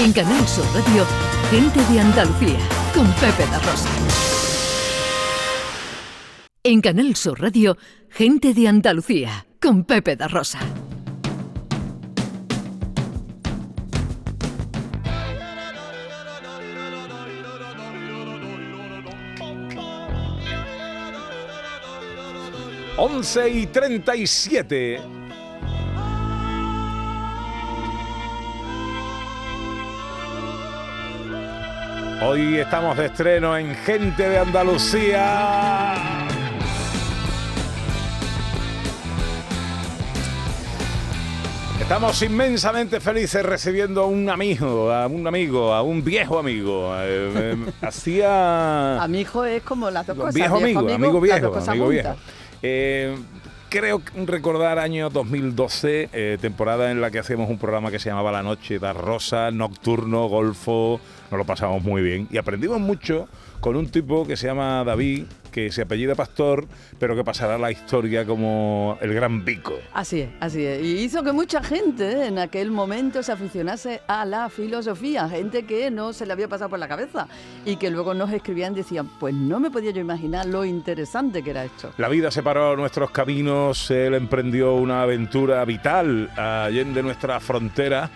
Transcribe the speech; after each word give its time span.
En 0.00 0.12
Canal 0.12 0.46
Sur 0.46 0.64
Radio, 0.74 1.04
Gente 1.50 1.80
de 1.92 1.98
Andalucía, 1.98 2.58
con 2.94 3.12
Pepe 3.14 3.44
da 3.50 3.58
Rosa. 3.58 3.88
En 6.62 6.80
Canal 6.80 7.16
Sur 7.16 7.40
Radio, 7.40 7.76
Gente 8.08 8.54
de 8.54 8.68
Andalucía, 8.68 9.46
con 9.60 9.82
Pepe 9.82 10.14
da 10.14 10.28
Rosa. 10.28 10.60
Once 22.96 23.48
y 23.50 23.66
treinta 23.66 24.14
y 24.14 24.28
siete. 24.28 25.17
Hoy 32.20 32.56
estamos 32.58 32.96
de 32.96 33.06
estreno 33.06 33.56
en 33.56 33.76
Gente 33.76 34.28
de 34.28 34.38
Andalucía. 34.38 35.94
Estamos 41.80 42.20
inmensamente 42.22 42.98
felices 42.98 43.44
recibiendo 43.44 44.02
a 44.02 44.06
un 44.06 44.28
amigo, 44.28 44.90
a 44.90 45.06
un 45.06 45.28
amigo, 45.28 45.72
a 45.72 45.82
un 45.82 46.02
viejo 46.02 46.40
amigo. 46.40 46.92
Eh, 46.98 47.32
eh, 47.36 47.56
Hacía... 47.82 49.00
Amigo 49.00 49.44
es 49.44 49.62
como 49.62 49.88
las 49.88 50.04
dos 50.04 50.16
cosas. 50.16 50.34
Viejo 50.34 50.56
amigo, 50.56 50.80
amigo 50.80 51.20
viejo, 51.20 51.54
amigo 51.54 51.88
viejo. 51.88 52.16
Eh, 52.62 53.16
creo 53.68 54.02
recordar 54.26 54.78
año 54.78 55.10
2012, 55.10 56.08
eh, 56.12 56.38
temporada 56.40 56.90
en 56.90 57.00
la 57.00 57.10
que 57.10 57.18
hacíamos 57.18 57.50
un 57.50 57.58
programa 57.58 57.90
que 57.90 57.98
se 57.98 58.08
llamaba 58.08 58.32
La 58.32 58.42
Noche 58.42 58.78
da 58.78 58.92
Rosa, 58.92 59.50
Nocturno, 59.50 60.28
Golfo, 60.28 61.00
nos 61.30 61.38
lo 61.38 61.44
pasamos 61.44 61.82
muy 61.82 62.02
bien. 62.02 62.28
Y 62.30 62.38
aprendimos 62.38 62.80
mucho 62.80 63.28
con 63.60 63.76
un 63.76 63.88
tipo 63.88 64.26
que 64.26 64.36
se 64.36 64.46
llama 64.46 64.84
David, 64.84 65.24
que 65.48 65.70
se 65.72 65.82
apellida 65.82 66.14
Pastor, 66.14 66.66
pero 66.98 67.16
que 67.16 67.24
pasará 67.24 67.56
a 67.56 67.58
la 67.58 67.70
historia 67.70 68.24
como 68.24 68.98
el 69.00 69.14
gran 69.14 69.44
Vico. 69.44 69.78
Así 69.92 70.20
es, 70.20 70.30
así 70.40 70.64
es. 70.64 70.82
Y 70.82 70.98
hizo 70.98 71.22
que 71.22 71.32
mucha 71.32 71.62
gente 71.62 72.12
¿eh? 72.12 72.26
en 72.26 72.38
aquel 72.38 72.70
momento 72.70 73.22
se 73.22 73.32
aficionase 73.32 74.00
a 74.06 74.24
la 74.24 74.48
filosofía, 74.48 75.28
gente 75.28 75.64
que 75.64 75.90
no 75.90 76.12
se 76.12 76.26
le 76.26 76.32
había 76.32 76.48
pasado 76.48 76.70
por 76.70 76.78
la 76.78 76.88
cabeza 76.88 77.28
y 77.64 77.76
que 77.76 77.90
luego 77.90 78.14
nos 78.14 78.32
escribían 78.32 78.72
y 78.72 78.76
decían, 78.76 79.08
pues 79.18 79.34
no 79.34 79.60
me 79.60 79.70
podía 79.70 79.90
yo 79.90 80.00
imaginar 80.00 80.46
lo 80.46 80.64
interesante 80.64 81.42
que 81.42 81.50
era 81.50 81.64
esto. 81.64 81.92
La 81.98 82.08
vida 82.08 82.30
separó 82.30 82.76
nuestros 82.76 83.10
caminos, 83.10 83.90
él 83.90 84.14
emprendió 84.14 84.74
una 84.74 85.02
aventura 85.02 85.64
vital 85.64 86.30
allende 86.36 87.02
nuestra 87.02 87.40
frontera 87.40 88.10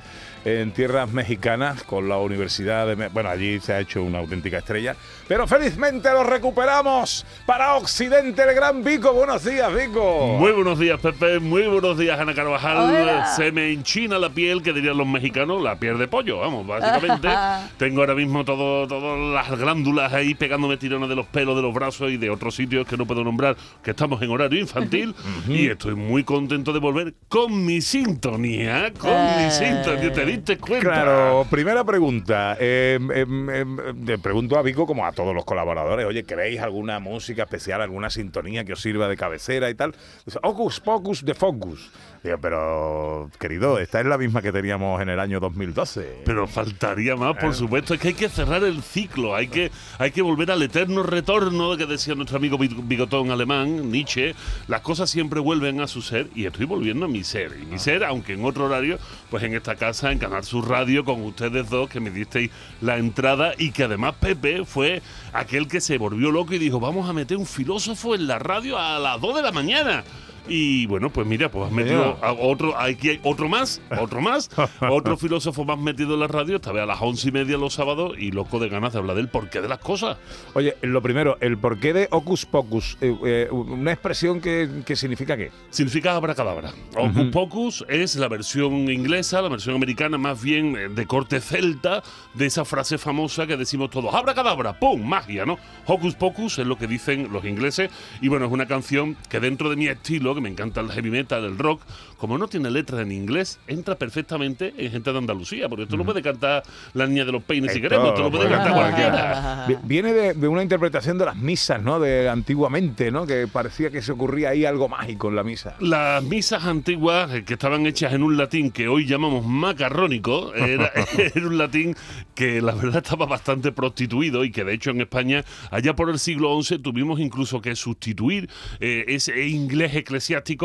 en 0.44 0.72
tierras 0.72 1.12
mexicanas 1.12 1.82
con 1.84 2.08
la 2.08 2.16
Universidad 2.18 2.86
de... 2.86 3.08
Bueno, 3.08 3.28
allí 3.28 3.60
se 3.60 3.72
ha 3.74 3.80
hecho 3.80 4.02
una 4.02 4.18
auténtica 4.18 4.58
estrella, 4.58 4.96
pero 5.28 5.46
felizmente 5.46 6.10
lo 6.10 6.24
recuperamos 6.24 7.24
para 7.46 7.74
Occidente 7.76 8.42
el 8.42 8.54
gran 8.54 8.82
Vico. 8.82 9.12
Buenos 9.12 9.44
días, 9.44 9.72
Vico. 9.74 10.36
Muy 10.38 10.52
buenos 10.52 10.78
días, 10.78 10.98
Pepe. 11.00 11.38
Muy 11.38 11.66
buenos 11.66 11.96
días, 11.98 12.18
Ana 12.18 12.34
Carvajal. 12.34 12.76
Hola. 12.78 13.26
Se 13.36 13.52
me 13.52 13.70
enchina 13.72 14.18
la 14.18 14.30
piel, 14.30 14.62
que 14.62 14.72
dirían 14.72 14.96
los 14.98 15.06
mexicanos, 15.06 15.62
la 15.62 15.76
piel 15.76 15.98
de 15.98 16.08
pollo, 16.08 16.38
vamos, 16.40 16.66
básicamente. 16.66 17.28
Tengo 17.78 18.00
ahora 18.00 18.14
mismo 18.14 18.44
todo, 18.44 18.86
todas 18.88 19.18
las 19.50 19.58
glándulas 19.58 20.12
ahí 20.12 20.34
pegándome 20.34 20.76
tirones 20.76 21.08
de 21.08 21.14
los 21.14 21.26
pelos, 21.26 21.54
de 21.56 21.62
los 21.62 21.72
brazos 21.72 22.10
y 22.10 22.16
de 22.16 22.30
otros 22.30 22.54
sitios 22.56 22.86
que 22.86 22.96
no 22.96 23.06
puedo 23.06 23.22
nombrar, 23.22 23.56
que 23.82 23.92
estamos 23.92 24.20
en 24.22 24.30
horario 24.30 24.60
infantil. 24.60 25.14
y 25.48 25.68
estoy 25.68 25.94
muy 25.94 26.24
contento 26.24 26.72
de 26.72 26.80
volver 26.80 27.14
con 27.28 27.64
mi 27.64 27.80
sintonía, 27.80 28.92
con 28.98 29.10
mi 29.10 29.44
Eh. 29.44 29.50
sintonía. 29.50 30.12
¿Te 30.40 30.52
diste 30.52 30.58
cuenta? 30.58 30.88
Claro, 30.90 31.46
primera 31.50 31.84
pregunta. 31.84 32.56
Eh, 32.60 32.98
em, 33.14 33.50
em, 33.50 33.76
le 34.06 34.18
pregunto 34.18 34.58
a 34.58 34.62
Vico, 34.62 34.86
como 34.86 35.04
a 35.06 35.12
todos 35.12 35.34
los 35.34 35.44
colaboradores, 35.44 36.06
oye, 36.06 36.24
¿queréis 36.24 36.60
alguna 36.60 36.98
música 36.98 37.42
especial, 37.44 37.80
alguna 37.82 38.10
sintonía 38.10 38.64
que 38.64 38.72
os 38.72 38.80
sirva 38.80 39.08
de 39.08 39.16
cabecera 39.16 39.68
y 39.70 39.74
tal? 39.74 39.94
Dice, 40.24 40.38
Ocus 40.42 40.80
Pocus 40.80 41.24
de 41.24 41.34
Focus. 41.34 41.90
Digo, 42.22 42.38
pero, 42.40 43.30
querido, 43.40 43.78
esta 43.80 43.98
es 44.00 44.06
la 44.06 44.16
misma 44.16 44.42
que 44.42 44.52
teníamos 44.52 45.00
en 45.02 45.08
el 45.08 45.18
año 45.18 45.40
2012. 45.40 46.22
Pero 46.24 46.46
faltaría 46.46 47.16
más, 47.16 47.36
por 47.36 47.52
supuesto. 47.52 47.94
Es 47.94 48.00
que 48.00 48.08
hay 48.08 48.14
que 48.14 48.28
cerrar 48.28 48.62
el 48.62 48.80
ciclo. 48.82 49.34
Hay 49.34 49.48
que, 49.48 49.72
hay 49.98 50.12
que 50.12 50.22
volver 50.22 50.52
al 50.52 50.62
eterno 50.62 51.02
retorno 51.02 51.76
que 51.76 51.84
decía 51.86 52.14
nuestro 52.14 52.36
amigo 52.36 52.58
bi- 52.58 52.68
bigotón 52.84 53.32
alemán, 53.32 53.90
Nietzsche. 53.90 54.36
Las 54.68 54.82
cosas 54.82 55.10
siempre 55.10 55.40
vuelven 55.40 55.80
a 55.80 55.88
su 55.88 56.00
ser 56.00 56.28
y 56.36 56.46
estoy 56.46 56.64
volviendo 56.66 57.06
a 57.06 57.08
mi 57.08 57.24
ser. 57.24 57.56
Y 57.60 57.66
mi 57.66 57.80
ser, 57.80 58.04
aunque 58.04 58.34
en 58.34 58.44
otro 58.44 58.66
horario, 58.66 58.98
pues 59.28 59.42
en 59.42 59.54
esta 59.54 59.74
casa, 59.74 60.12
en 60.12 60.18
Canal 60.22 60.44
Sur 60.44 60.68
Radio, 60.68 61.04
con 61.04 61.20
ustedes 61.24 61.68
dos, 61.68 61.90
que 61.90 61.98
me 61.98 62.12
disteis 62.12 62.48
la 62.80 62.96
entrada 62.96 63.54
y 63.58 63.72
que 63.72 63.82
además 63.82 64.14
Pepe 64.20 64.64
fue 64.64 65.02
aquel 65.32 65.66
que 65.66 65.80
se 65.80 65.98
volvió 65.98 66.30
loco 66.30 66.54
y 66.54 66.58
dijo, 66.58 66.78
vamos 66.78 67.10
a 67.10 67.12
meter 67.12 67.36
un 67.36 67.44
filósofo 67.44 68.14
en 68.14 68.28
la 68.28 68.38
radio 68.38 68.78
a 68.78 69.00
las 69.00 69.20
2 69.20 69.34
de 69.34 69.42
la 69.42 69.50
mañana. 69.50 70.04
Y 70.48 70.86
bueno, 70.86 71.10
pues 71.10 71.26
mira, 71.26 71.50
pues 71.50 71.66
has 71.66 71.72
metido 71.72 72.18
a 72.20 72.32
otro, 72.32 72.78
aquí 72.78 73.10
hay 73.10 73.20
otro 73.22 73.48
más, 73.48 73.80
otro 73.98 74.20
más, 74.20 74.50
otro 74.80 75.16
filósofo 75.16 75.64
más 75.64 75.78
metido 75.78 76.14
en 76.14 76.20
la 76.20 76.26
radio, 76.26 76.56
esta 76.56 76.72
vez 76.72 76.82
a 76.82 76.86
las 76.86 77.00
once 77.00 77.28
y 77.28 77.32
media 77.32 77.56
los 77.56 77.74
sábados 77.74 78.14
y 78.18 78.32
loco 78.32 78.58
de 78.58 78.68
ganas 78.68 78.92
de 78.92 78.98
hablar 78.98 79.16
del 79.16 79.28
porqué 79.28 79.60
de 79.60 79.68
las 79.68 79.78
cosas. 79.78 80.16
Oye, 80.54 80.76
lo 80.82 81.00
primero, 81.00 81.38
el 81.40 81.58
porqué 81.58 81.92
de 81.92 82.08
Ocus 82.10 82.46
Pocus, 82.46 82.98
eh, 83.00 83.16
eh, 83.24 83.48
una 83.50 83.92
expresión 83.92 84.40
que, 84.40 84.82
que 84.84 84.96
significa 84.96 85.36
qué. 85.36 85.50
Significa 85.70 86.16
abracadabra. 86.16 86.72
Hocus 86.96 87.30
Pocus 87.32 87.84
es 87.88 88.16
la 88.16 88.28
versión 88.28 88.90
inglesa, 88.90 89.42
la 89.42 89.48
versión 89.48 89.76
americana 89.76 90.18
más 90.18 90.42
bien 90.42 90.76
eh, 90.76 90.88
de 90.88 91.06
corte 91.06 91.40
celta 91.40 92.02
de 92.34 92.46
esa 92.46 92.64
frase 92.64 92.98
famosa 92.98 93.46
que 93.46 93.56
decimos 93.56 93.90
todos, 93.90 94.14
abracadabra, 94.14 94.78
¡pum! 94.78 95.02
Magia, 95.02 95.46
¿no? 95.46 95.58
Hocus 95.86 96.14
Pocus 96.14 96.58
es 96.58 96.66
lo 96.66 96.76
que 96.76 96.86
dicen 96.86 97.32
los 97.32 97.44
ingleses 97.44 97.90
y 98.20 98.28
bueno, 98.28 98.46
es 98.46 98.52
una 98.52 98.66
canción 98.66 99.16
que 99.28 99.40
dentro 99.40 99.70
de 99.70 99.76
mi 99.76 99.88
estilo, 99.88 100.31
que 100.34 100.40
me 100.40 100.48
encanta 100.48 100.80
el 100.80 100.90
heavy 100.90 101.10
metal, 101.10 101.44
el 101.44 101.58
rock, 101.58 101.82
como 102.16 102.38
no 102.38 102.48
tiene 102.48 102.70
letra 102.70 103.02
en 103.02 103.12
inglés, 103.12 103.58
entra 103.66 103.96
perfectamente 103.96 104.72
en 104.76 104.90
gente 104.92 105.12
de 105.12 105.18
Andalucía, 105.18 105.68
porque 105.68 105.84
esto 105.84 105.96
lo 105.96 106.04
puede 106.04 106.22
cantar 106.22 106.62
la 106.94 107.06
niña 107.06 107.24
de 107.24 107.32
los 107.32 107.42
peines 107.42 107.72
si 107.72 107.78
Esto 107.78 107.88
queremos, 107.88 108.08
esto 108.10 108.22
lo 108.22 108.30
puede 108.30 108.44
puede 108.48 108.56
cantar 108.56 108.74
cualquiera. 108.74 109.64
Vi- 109.68 109.76
Viene 109.84 110.12
de, 110.12 110.34
de 110.34 110.48
una 110.48 110.62
interpretación 110.62 111.18
de 111.18 111.24
las 111.26 111.36
misas, 111.36 111.82
¿no? 111.82 111.98
De 112.00 112.28
antiguamente, 112.28 113.10
¿no? 113.10 113.26
Que 113.26 113.46
parecía 113.48 113.90
que 113.90 114.02
se 114.02 114.12
ocurría 114.12 114.50
ahí 114.50 114.64
algo 114.64 114.88
mágico 114.88 115.28
en 115.28 115.36
la 115.36 115.42
misa. 115.42 115.74
Las 115.80 116.22
misas 116.22 116.64
antiguas 116.64 117.32
eh, 117.32 117.44
que 117.44 117.54
estaban 117.54 117.86
hechas 117.86 118.12
en 118.12 118.22
un 118.22 118.36
latín 118.36 118.70
que 118.70 118.88
hoy 118.88 119.06
llamamos 119.06 119.44
macarrónico, 119.46 120.54
era, 120.54 120.90
era 121.34 121.46
un 121.46 121.58
latín 121.58 121.94
que 122.34 122.60
la 122.62 122.74
verdad 122.74 123.02
estaba 123.04 123.26
bastante 123.26 123.72
prostituido 123.72 124.44
y 124.44 124.50
que 124.50 124.64
de 124.64 124.74
hecho 124.74 124.90
en 124.90 125.00
España, 125.00 125.44
allá 125.70 125.94
por 125.94 126.08
el 126.10 126.18
siglo 126.18 126.60
XI, 126.62 126.78
tuvimos 126.78 127.20
incluso 127.20 127.60
que 127.60 127.74
sustituir 127.76 128.48
eh, 128.80 129.04
ese 129.08 129.46
inglés 129.48 129.94
eclesiástico 129.94 130.21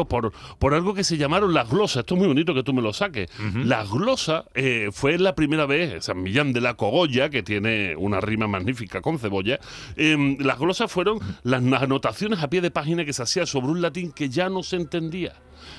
por, 0.08 0.32
por 0.60 0.74
algo 0.74 0.94
que 0.94 1.04
se 1.04 1.18
llamaron 1.18 1.54
las 1.54 1.70
glosas. 1.70 2.02
Esto 2.02 2.16
es 2.16 2.20
muy 2.20 2.28
bonito 2.28 2.54
que 2.54 2.64
tú 2.64 2.74
me 2.74 2.82
lo 2.82 2.94
saques. 2.94 3.30
Las 3.64 3.90
glosas 3.90 4.46
eh, 4.54 4.90
fue 4.92 5.18
la 5.18 5.36
primera 5.36 5.66
vez, 5.66 6.06
San 6.06 6.22
Millán 6.22 6.54
de 6.54 6.62
la 6.62 6.76
Cogolla, 6.76 7.30
que 7.30 7.44
tiene 7.44 7.96
una 7.96 8.20
rima 8.22 8.48
magnífica 8.48 9.02
con 9.02 9.20
cebolla. 9.20 9.60
em, 9.96 10.38
las 10.40 10.60
glosas 10.60 10.92
fueron 10.92 11.20
las 11.44 11.62
anotaciones 11.82 12.42
a 12.42 12.50
pie 12.50 12.62
de 12.62 12.72
página 12.72 13.06
que 13.06 13.14
se 13.14 13.24
hacía 13.24 13.46
sobre 13.46 13.68
un 13.68 13.82
latín 13.82 14.12
que 14.12 14.30
ya 14.30 14.50
no 14.50 14.64
se 14.64 14.76
entendía. 14.76 15.34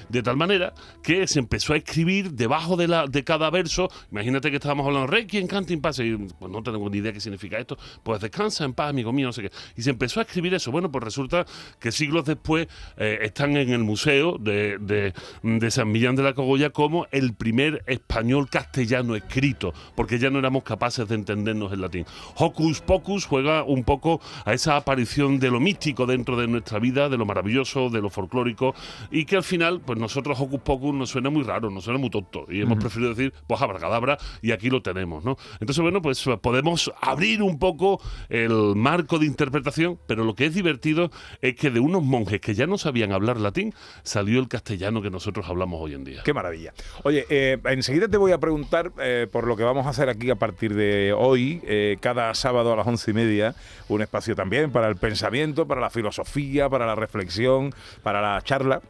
De 0.09 0.23
tal 0.23 0.37
manera 0.37 0.73
que 1.03 1.27
se 1.27 1.39
empezó 1.39 1.73
a 1.73 1.77
escribir 1.77 2.33
debajo 2.33 2.77
de, 2.77 2.89
la, 2.89 3.07
de 3.07 3.25
cada 3.25 3.51
verso. 3.51 3.89
Imagínate 4.11 4.51
que 4.51 4.57
estábamos 4.57 4.87
hablando, 4.87 5.07
Rey, 5.07 5.27
quien 5.27 5.47
canta 5.47 5.73
en 5.73 5.81
paz. 5.81 5.99
Y 5.99 6.17
pues 6.17 6.51
no 6.53 6.63
tengo 6.63 6.89
ni 6.91 6.99
idea 6.99 7.13
qué 7.13 7.21
significa 7.21 7.59
esto. 7.59 7.77
Pues 8.03 8.21
descansa 8.21 8.65
en 8.65 8.73
paz, 8.75 8.91
amigo 8.91 9.13
mío, 9.13 9.27
no 9.27 9.33
sé 9.33 9.43
qué. 9.43 9.51
Y 9.77 9.83
se 9.83 9.91
empezó 9.91 10.21
a 10.21 10.23
escribir 10.23 10.55
eso. 10.55 10.71
Bueno, 10.71 10.91
pues 10.91 11.05
resulta 11.05 11.45
que 11.79 11.93
siglos 11.93 12.25
después 12.25 12.69
eh, 12.97 13.19
están 13.23 13.57
en 13.57 13.71
el 13.71 13.85
museo 13.85 14.39
de, 14.39 14.79
de- 14.79 15.13
de 15.43 15.71
San 15.71 15.91
Millán 15.91 16.17
de 16.17 16.23
la 16.23 16.35
Cogolla 16.35 16.71
como 16.71 17.07
el 17.11 17.35
primer 17.35 17.83
español 17.87 18.49
castellano 18.49 19.15
escrito, 19.17 19.73
porque 19.95 20.19
ya 20.19 20.31
no 20.31 20.39
éramos 20.39 20.63
capaces 20.63 21.07
de 21.09 21.15
entendernos 21.15 21.73
en 21.73 21.81
latín. 21.81 22.07
Hocus 22.37 22.81
Pocus 22.81 23.27
juega 23.27 23.65
un 23.65 23.85
poco 23.85 24.21
a 24.45 24.53
esa 24.55 24.77
aparición 24.77 25.39
de 25.39 25.51
lo 25.51 25.61
místico 25.61 26.07
dentro 26.07 26.37
de 26.37 26.47
nuestra 26.47 26.79
vida, 26.79 27.09
de 27.09 27.17
lo 27.19 27.27
maravilloso, 27.27 27.91
de 27.91 28.01
lo 28.01 28.11
folclórico, 28.11 28.75
y 29.11 29.25
que 29.25 29.37
al 29.37 29.43
final, 29.43 29.68
pues 29.85 29.99
nosotros 29.99 30.39
Hocus 30.41 30.61
Pocus 30.61 30.95
nos 30.95 31.11
suena 31.11 31.31
muy 31.31 31.43
raro, 31.43 31.71
nos 31.71 31.85
suena 31.85 31.99
muy 31.99 32.11
tonto, 32.11 32.47
y 32.49 32.63
hemos 32.63 32.79
preferido 32.79 33.15
decir, 33.15 33.33
pues 33.47 33.61
abracadabra, 33.61 34.19
y 34.43 34.53
aquí 34.53 34.71
lo 34.71 34.83
tenemos, 34.83 35.25
¿no? 35.25 35.37
Entonces, 35.61 35.81
bueno, 35.81 36.03
pues 36.03 36.25
podemos 36.41 36.93
abrir 37.01 37.43
un 37.43 37.59
poco 37.59 38.01
el 38.29 38.75
marco 38.75 39.19
de 39.19 39.27
interpretación, 39.27 39.99
pero 40.07 40.25
lo 40.25 40.35
que 40.35 40.47
es 40.47 40.55
divertido 40.55 41.11
es 41.41 41.55
que 41.55 41.71
de 41.71 41.81
unos 41.81 42.03
monjes 42.03 42.41
que 42.41 42.55
ya 42.55 42.67
no 42.67 42.79
sabían 42.79 43.13
hablar 43.13 43.39
latín, 43.39 43.75
salió 44.03 44.41
el 44.41 44.49
castellano 44.49 45.03
que 45.03 45.11
nosotros 45.11 45.47
hablamos 45.49 45.81
hoy 45.81 45.95
en 45.95 46.05
día. 46.05 46.23
Qué 46.25 46.33
maravilla. 46.33 46.73
Oye, 47.05 47.27
eh, 47.29 47.59
enseguida 47.65 48.09
te 48.09 48.17
voy 48.17 48.33
a 48.33 48.39
preguntar 48.39 48.93
eh, 49.01 49.27
por 49.31 49.47
lo 49.47 49.57
que 49.57 49.65
vamos 49.65 49.87
a 49.87 49.91
hacer 49.91 50.09
aquí 50.09 50.31
a 50.31 50.37
partir 50.37 50.75
de 50.75 51.13
hoy, 51.17 51.61
eh, 51.65 51.97
cada 52.01 52.33
sábado 52.35 52.73
a 52.73 52.77
las 52.77 52.87
once 52.87 53.11
y 53.11 53.15
media, 53.15 53.55
un 53.89 54.03
espacio 54.03 54.35
también 54.35 54.71
para 54.71 54.89
el 54.89 54.97
pensamiento, 54.97 55.67
para 55.67 55.81
la 55.81 55.91
filosofía, 55.91 56.69
para 56.69 56.87
la 56.87 56.95
reflexión, 56.95 57.75
para 58.03 58.21
la 58.21 58.43
charla. 58.43 58.81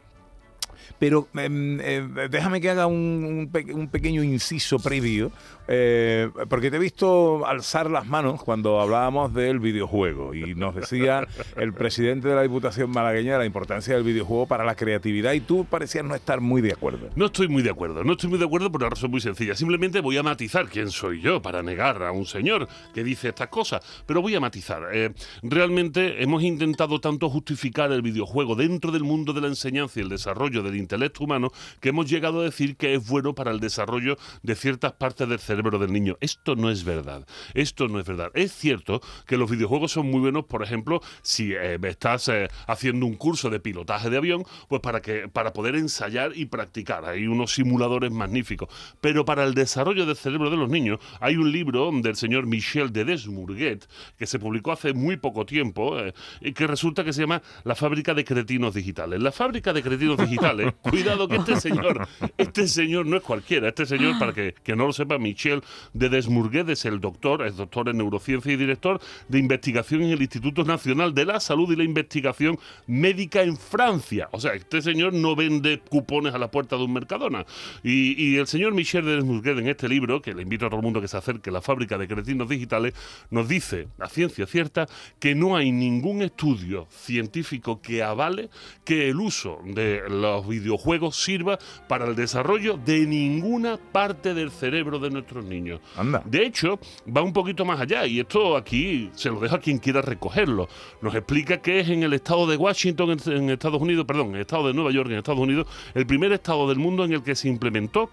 Pero 0.99 1.29
em, 1.35 1.81
eh, 1.81 2.29
déjame 2.31 2.61
que 2.61 2.71
haga 2.71 2.87
un, 2.87 3.51
un 3.75 3.89
pequeño 3.89 4.23
inciso 4.23 4.79
previo, 4.79 5.33
eh, 5.71 6.31
porque 6.49 6.71
te 6.71 6.77
he 6.77 6.81
visto 6.81 7.47
alzar 7.47 7.91
las 7.91 8.07
manos 8.07 8.43
cuando 8.43 8.81
hablábamos 8.81 9.35
del 9.35 9.59
videojuego 9.61 10.35
y 10.35 10.55
nos 10.55 10.75
decía 10.75 11.27
el 11.57 11.75
presidente 11.75 12.29
de 12.29 12.35
la 12.35 12.43
Diputación 12.43 12.91
malagueña 12.91 13.37
la 13.37 13.45
importancia 13.45 13.95
del 13.95 14.03
videojuego 14.03 14.47
para 14.47 14.65
la 14.65 14.75
creatividad 14.75 15.35
y 15.35 15.41
tú 15.41 15.67
parecías 15.67 16.07
no 16.07 16.15
estar 16.15 16.41
muy 16.41 16.63
de 16.63 16.73
acuerdo. 16.73 17.11
No 17.17 17.27
estoy 17.27 17.49
muy 17.49 17.63
de 17.63 17.71
acuerdo, 17.71 18.03
no 18.03 18.13
estoy 18.13 18.31
muy 18.31 18.39
de 18.39 18.47
acuerdo 18.47 18.73
por 18.73 18.81
una 18.81 18.91
razón 18.91 19.11
muy 19.11 19.21
sencilla. 19.21 19.55
Simplemente 19.55 20.01
voy 20.01 20.17
a 20.17 20.23
matizar 20.23 20.69
quién 20.69 20.91
soy 20.91 21.21
yo 21.21 21.43
para 21.43 21.63
negar 21.63 22.03
a 22.03 22.13
un 22.13 22.25
señor 22.25 22.67
que 22.95 23.05
dice 23.05 23.29
estas 23.29 23.49
cosas. 23.49 23.83
Pero 24.07 24.23
voy 24.23 24.35
a 24.35 24.41
matizar. 24.41 24.89
Eh, 24.93 25.13
realmente 25.43 26.23
hemos 26.23 26.43
intentado 26.43 26.99
tanto 26.99 27.29
justificar 27.29 27.93
el 27.93 28.01
videojuego 28.01 28.57
dentro 28.57 28.91
del 28.91 29.05
mundo 29.05 29.35
de 29.35 29.43
la 29.43 29.49
enseñanza 29.49 30.01
y 30.01 30.03
el 30.03 30.09
desarrollo 30.09 30.63
del 30.63 30.77
intelecto 30.79 31.25
humano 31.25 31.51
que 31.81 31.91
hemos 31.91 32.09
llegado 32.09 32.41
a 32.41 32.45
decir 32.45 32.77
que 32.77 32.95
es 32.95 33.07
bueno 33.07 33.35
para 33.35 33.51
el 33.51 33.61
desarrollo 33.61 34.17
de 34.43 34.55
ciertas 34.55 34.93
partes 34.93 35.29
del 35.29 35.39
cerebro 35.39 35.79
del 35.79 35.93
niño. 35.93 36.17
Esto 36.21 36.57
no 36.57 36.71
es 36.71 36.85
verdad. 36.85 37.27
Esto 37.55 37.89
no 37.89 38.01
es 38.01 38.07
verdad. 38.07 38.31
Es 38.35 38.53
cierto 38.53 39.01
que 39.27 39.37
los 39.37 39.51
videojuegos 39.51 39.93
son 39.93 40.11
muy 40.11 40.21
buenos, 40.21 40.45
por 40.45 40.63
ejemplo, 40.63 41.01
si 41.23 41.53
eh, 41.53 41.79
estás 41.83 42.29
eh, 42.29 42.49
haciendo 42.67 43.07
un 43.07 43.15
curso 43.15 43.51
de 43.51 43.61
pilotaje 43.61 44.11
de 44.11 44.17
avión, 44.17 44.45
pues 44.69 44.81
para 44.81 45.01
que 45.01 45.29
para 45.29 45.53
poder 45.53 45.77
ensayar 45.77 46.33
y 46.35 46.47
practicar. 46.47 47.05
Hay 47.05 47.27
unos 47.27 47.55
simuladores 47.55 48.11
magníficos. 48.11 48.69
Pero 49.01 49.25
para 49.25 49.45
el 49.45 49.55
desarrollo 49.55 50.07
del 50.07 50.17
cerebro 50.17 50.51
de 50.51 50.57
los 50.57 50.69
niños 50.69 50.99
hay 51.21 51.37
un 51.37 51.51
libro 51.53 51.91
del 51.93 52.17
señor 52.17 52.47
Michel 52.47 52.93
de 52.93 53.05
Desmourguet 53.05 53.87
que 54.17 54.27
se 54.27 54.39
publicó 54.39 54.73
hace 54.73 54.93
muy 54.93 55.17
poco 55.17 55.47
tiempo 55.47 55.99
eh, 55.99 56.13
y 56.41 56.53
que 56.53 56.67
resulta 56.67 57.05
que 57.05 57.13
se 57.13 57.23
llama 57.23 57.43
La 57.65 57.75
fábrica 57.75 58.15
de 58.15 58.25
cretinos 58.25 58.75
digitales. 58.75 59.21
La 59.21 59.33
fábrica 59.33 59.73
de 59.73 59.83
cretinos 59.83 60.19
digitales, 60.29 60.68
cuidado 60.73 61.29
que 61.29 61.37
este 61.37 61.57
señor, 61.61 62.09
este 62.37 62.69
señor 62.69 63.07
no 63.07 63.17
es 63.17 63.23
cualquiera, 63.23 63.69
este 63.69 63.87
señor, 63.87 64.19
para 64.19 64.33
que, 64.33 64.55
que 64.63 64.77
no 64.77 64.87
lo 64.87 64.93
sepa, 64.93 65.19
Michel 65.19 65.63
de 65.93 66.09
Desmourguet 66.09 66.69
es 66.69 66.85
el 66.85 67.01
doctor, 67.01 67.47
es 67.47 67.57
doctor 67.57 67.89
en 67.89 67.99
neurociencia 67.99 68.53
y 68.53 68.57
director 68.57 69.01
de 69.29 69.39
investigación 69.39 70.03
en 70.03 70.11
el 70.11 70.21
Instituto 70.21 70.65
Nacional 70.65 71.15
de 71.15 71.25
la 71.25 71.41
Salud 71.41 71.73
y 71.73 71.77
la 71.77 71.85
Investigación 71.85 72.59
Médica 72.87 73.43
en 73.43 73.57
Francia. 73.57 74.29
O 74.33 74.41
sea, 74.41 74.55
este 74.55 74.83
señor 74.83 75.13
no 75.13 75.37
vende 75.37 75.81
cupones 75.81 76.35
a 76.35 76.39
la 76.39 76.51
puerta 76.51 76.77
de 76.77 76.85
un 76.85 76.93
Mercadona. 76.93 77.45
Y, 77.83 78.23
y 78.23 78.37
el 78.37 78.47
señor 78.47 78.75
Michel 78.75 79.05
de 79.05 79.17
Desmourguet 79.17 79.59
en 79.59 79.69
este 79.69 79.89
libro, 79.89 80.23
que 80.23 80.35
le 80.35 80.43
invito 80.43 80.67
a 80.67 80.69
todo 80.69 80.81
el 80.81 80.85
mundo 80.85 81.01
que 81.01 81.09
se 81.09 81.17
acerque 81.17 81.51
a 81.51 81.53
la 81.53 81.61
fábrica 81.63 81.99
de 81.99 82.09
cretinos 82.09 82.49
digitales, 82.49 82.95
nos 83.31 83.49
dice, 83.49 83.89
a 83.99 84.09
ciencia 84.09 84.47
cierta, 84.47 84.87
que 85.19 85.35
no 85.35 85.57
hay 85.57 85.73
ningún 85.73 86.23
estudio 86.23 86.87
científico 86.91 87.81
que 87.81 88.03
avale 88.03 88.51
que 88.85 89.09
el 89.09 89.21
uso 89.21 89.61
de 89.65 90.03
los 90.09 90.47
videojuegos 90.59 91.17
sirva 91.17 91.59
para 91.89 92.07
el 92.07 92.15
desarrollo 92.15 92.77
de 92.77 93.07
ninguna 93.07 93.77
parte 93.77 94.35
del 94.35 94.51
cerebro 94.51 94.99
de 94.99 95.11
nuestros 95.11 95.45
niños. 95.45 95.81
Anda. 95.97 96.23
De 96.25 96.45
hecho, 96.45 96.79
va 97.15 97.23
un 97.23 97.33
poquito 97.33 97.65
más 97.65 97.81
allá 97.81 98.07
y 98.07 98.21
esto 98.21 98.57
aquí 98.57 99.11
se 99.15 99.31
lo 99.31 99.41
dejo 99.41 99.57
a 99.57 99.61
quien 99.61 99.79
quiera 99.79 100.03
recogerlo. 100.03 100.69
Nos 101.01 101.15
explica 101.15 101.59
que 101.59 101.81
es 101.81 101.89
en 101.89 102.03
el 102.03 102.13
estado 102.13 102.47
de 102.47 102.57
Washington, 102.57 103.11
en, 103.11 103.33
en 103.33 103.51
Estados 103.51 103.81
Unidos, 103.81 104.05
perdón, 104.07 104.29
en 104.29 104.35
el 104.37 104.41
estado 104.43 104.69
de 104.69 104.75
Nueva 104.75 104.91
York, 104.91 105.11
en 105.11 105.19
Estados 105.19 105.41
Unidos, 105.41 105.67
el 105.95 106.07
primer 106.07 106.33
estado 106.33 106.69
del 106.69 106.79
mundo 106.79 107.05
en 107.05 107.13
el 107.13 107.23
que 107.23 107.35
se 107.35 107.49
implementó 107.49 108.11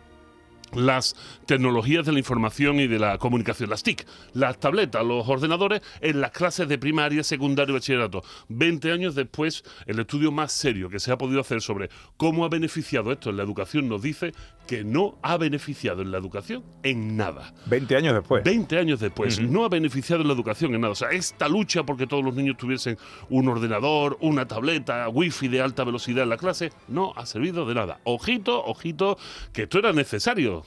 las 0.74 1.16
tecnologías 1.46 2.06
de 2.06 2.12
la 2.12 2.20
información 2.20 2.80
y 2.80 2.88
de 2.88 3.00
la 3.00 3.18
comunicación, 3.18 3.70
las 3.70 3.84
TIC, 3.84 4.06
las 4.34 4.60
tabletas, 4.60 5.06
los 5.06 5.28
ordenadores 5.28 5.82
en 6.02 6.22
las 6.22 6.32
clases 6.32 6.68
de 6.68 6.78
primaria, 6.78 7.24
secundaria 7.24 7.72
y 7.72 7.76
bachillerato. 7.76 8.24
20 8.50 8.92
años 8.92 9.16
después, 9.16 9.64
el 9.86 10.00
estudio 10.00 10.32
más 10.32 10.52
serio 10.52 10.90
que 10.90 11.00
se 11.00 11.12
ha 11.12 11.18
podido 11.18 11.42
hacer 11.42 11.62
sobre 11.62 11.90
cómo 12.18 12.46
ha 12.46 12.50
beneficiado 12.50 13.12
esto 13.12 13.30
en 13.30 13.38
la 13.38 13.44
educación 13.44 13.88
nos 13.88 14.02
dice 14.02 14.34
que 14.68 14.84
no 14.84 15.18
ha 15.22 15.38
beneficiado 15.38 16.02
en 16.02 16.12
la 16.12 16.18
educación 16.18 16.64
en 16.84 17.16
nada. 17.18 17.54
20 17.68 17.96
años 17.96 18.14
después. 18.16 18.44
20 18.44 18.80
años 18.80 19.00
después, 19.00 19.40
no 19.40 19.64
ha 19.64 19.70
beneficiado 19.70 20.22
en 20.22 20.28
la 20.28 20.34
educación 20.34 20.74
en 20.74 20.82
nada. 20.82 20.94
O 20.94 20.96
sea, 20.96 21.10
esta 21.10 21.48
lucha 21.48 21.84
porque 21.84 22.08
todos 22.08 22.24
los 22.24 22.34
niños 22.34 22.58
tuviesen 22.58 22.98
un 23.30 23.48
ordenador, 23.48 24.18
una 24.22 24.48
tableta, 24.48 25.08
wifi 25.10 25.48
de 25.48 25.62
alta 25.62 25.84
velocidad 25.84 26.24
en 26.24 26.30
la 26.30 26.38
clase, 26.38 26.72
no 26.88 27.14
ha 27.16 27.26
servido 27.26 27.66
de 27.66 27.76
nada. 27.76 28.00
Ojito, 28.04 28.64
ojito, 28.64 29.18
que 29.54 29.64
esto 29.64 29.80
era 29.80 29.94
necesario. 29.94 30.65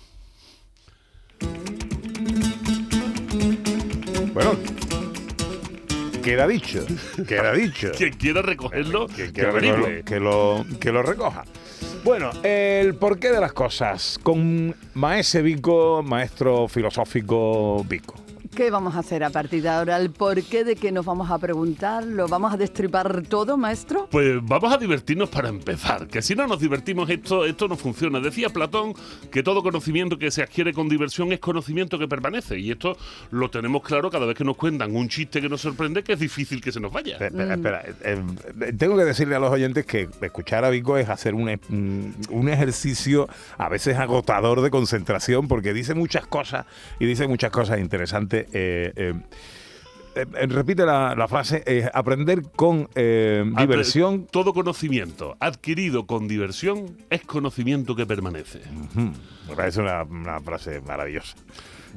Bueno, 4.35 4.57
queda 6.23 6.47
dicho, 6.47 6.85
queda 7.27 7.53
dicho. 7.53 7.91
Quien 7.97 8.13
quiera 8.13 8.43
recogerlo, 8.43 9.07
que, 9.09 9.27
lo, 9.33 10.05
que, 10.05 10.21
lo, 10.21 10.65
que 10.79 10.93
lo 10.93 11.03
recoja. 11.03 11.45
Bueno, 12.05 12.31
el 12.43 12.95
porqué 12.95 13.31
de 13.31 13.41
las 13.41 13.53
cosas 13.53 14.19
con 14.23 14.75
Maese 14.95 15.43
Vico, 15.43 16.03
maestro 16.03 16.69
filosófico 16.69 17.85
Vico. 17.85 18.28
¿Qué 18.59 18.73
vamos 18.73 18.97
a 18.97 18.99
hacer 18.99 19.23
a 19.23 19.31
partir 19.31 19.63
de 19.63 19.69
ahora? 19.69 19.97
¿El 19.99 20.11
porqué 20.11 20.65
de 20.65 20.75
qué 20.75 20.91
nos 20.91 21.07
vamos 21.07 21.31
a 21.31 21.39
preguntar? 21.39 22.03
¿Lo 22.03 22.27
vamos 22.27 22.53
a 22.53 22.57
destripar 22.57 23.23
todo, 23.23 23.57
maestro? 23.57 24.09
Pues 24.11 24.39
vamos 24.43 24.73
a 24.75 24.79
divertirnos 24.79 25.29
para 25.29 25.49
empezar, 25.49 26.09
que 26.09 26.21
si 26.23 26.35
no 26.35 26.45
nos 26.49 26.59
divertimos 26.59 27.09
esto, 27.09 27.45
esto 27.45 27.69
no 27.69 27.77
funciona. 27.77 28.19
Decía 28.19 28.49
Platón 28.49 28.95
que 29.31 29.45
todo 29.45 29.63
conocimiento 29.63 30.19
que 30.19 30.33
se 30.33 30.43
adquiere 30.43 30.73
con 30.73 30.89
diversión 30.89 31.31
es 31.31 31.39
conocimiento 31.39 32.01
que 32.01 32.09
permanece. 32.09 32.59
Y 32.59 32.73
esto 32.73 32.97
lo 33.31 33.49
tenemos 33.49 33.81
claro 33.85 34.11
cada 34.11 34.27
vez 34.27 34.37
que 34.37 34.43
nos 34.43 34.57
cuentan 34.57 34.93
un 34.97 35.09
chiste 35.09 35.41
que 35.41 35.49
nos 35.49 35.61
sorprende, 35.61 36.03
que 36.03 36.15
es 36.15 36.19
difícil 36.19 36.61
que 36.61 36.73
se 36.73 36.81
nos 36.81 36.93
vaya. 36.93 37.17
Espera, 37.17 37.55
espera, 37.55 37.83
eh, 37.87 37.95
eh, 38.61 38.73
tengo 38.77 38.97
que 38.97 39.05
decirle 39.05 39.37
a 39.37 39.39
los 39.39 39.53
oyentes 39.53 39.87
que 39.87 40.09
escuchar 40.21 40.65
a 40.65 40.71
Vico 40.71 40.99
es 40.99 41.09
hacer 41.09 41.33
un, 41.37 41.49
un- 41.71 42.13
un 42.31 42.49
ejercicio 42.49 43.29
a 43.57 43.69
veces 43.69 43.97
agotador 43.99 44.63
de 44.63 44.71
concentración 44.71 45.47
porque 45.47 45.73
dice 45.73 45.95
muchas 45.95 46.27
cosas 46.27 46.67
y 46.99 47.07
dice 47.07 47.29
muchas 47.29 47.53
cosas 47.53 47.79
interesantes. 47.79 48.48
Eh, 48.53 48.93
eh, 48.97 49.15
eh, 50.15 50.47
repite 50.49 50.85
la, 50.85 51.15
la 51.15 51.29
frase, 51.29 51.63
eh, 51.67 51.89
aprender 51.93 52.43
con 52.57 52.89
eh, 52.95 53.45
diversión. 53.57 54.27
Todo 54.27 54.53
conocimiento 54.53 55.37
adquirido 55.39 56.07
con 56.07 56.27
diversión 56.27 56.97
es 57.11 57.23
conocimiento 57.23 57.95
que 57.95 58.07
permanece. 58.07 58.61
Me 59.49 59.55
parece 59.55 59.81
una, 59.81 60.03
una 60.03 60.41
frase 60.41 60.81
maravillosa. 60.81 61.37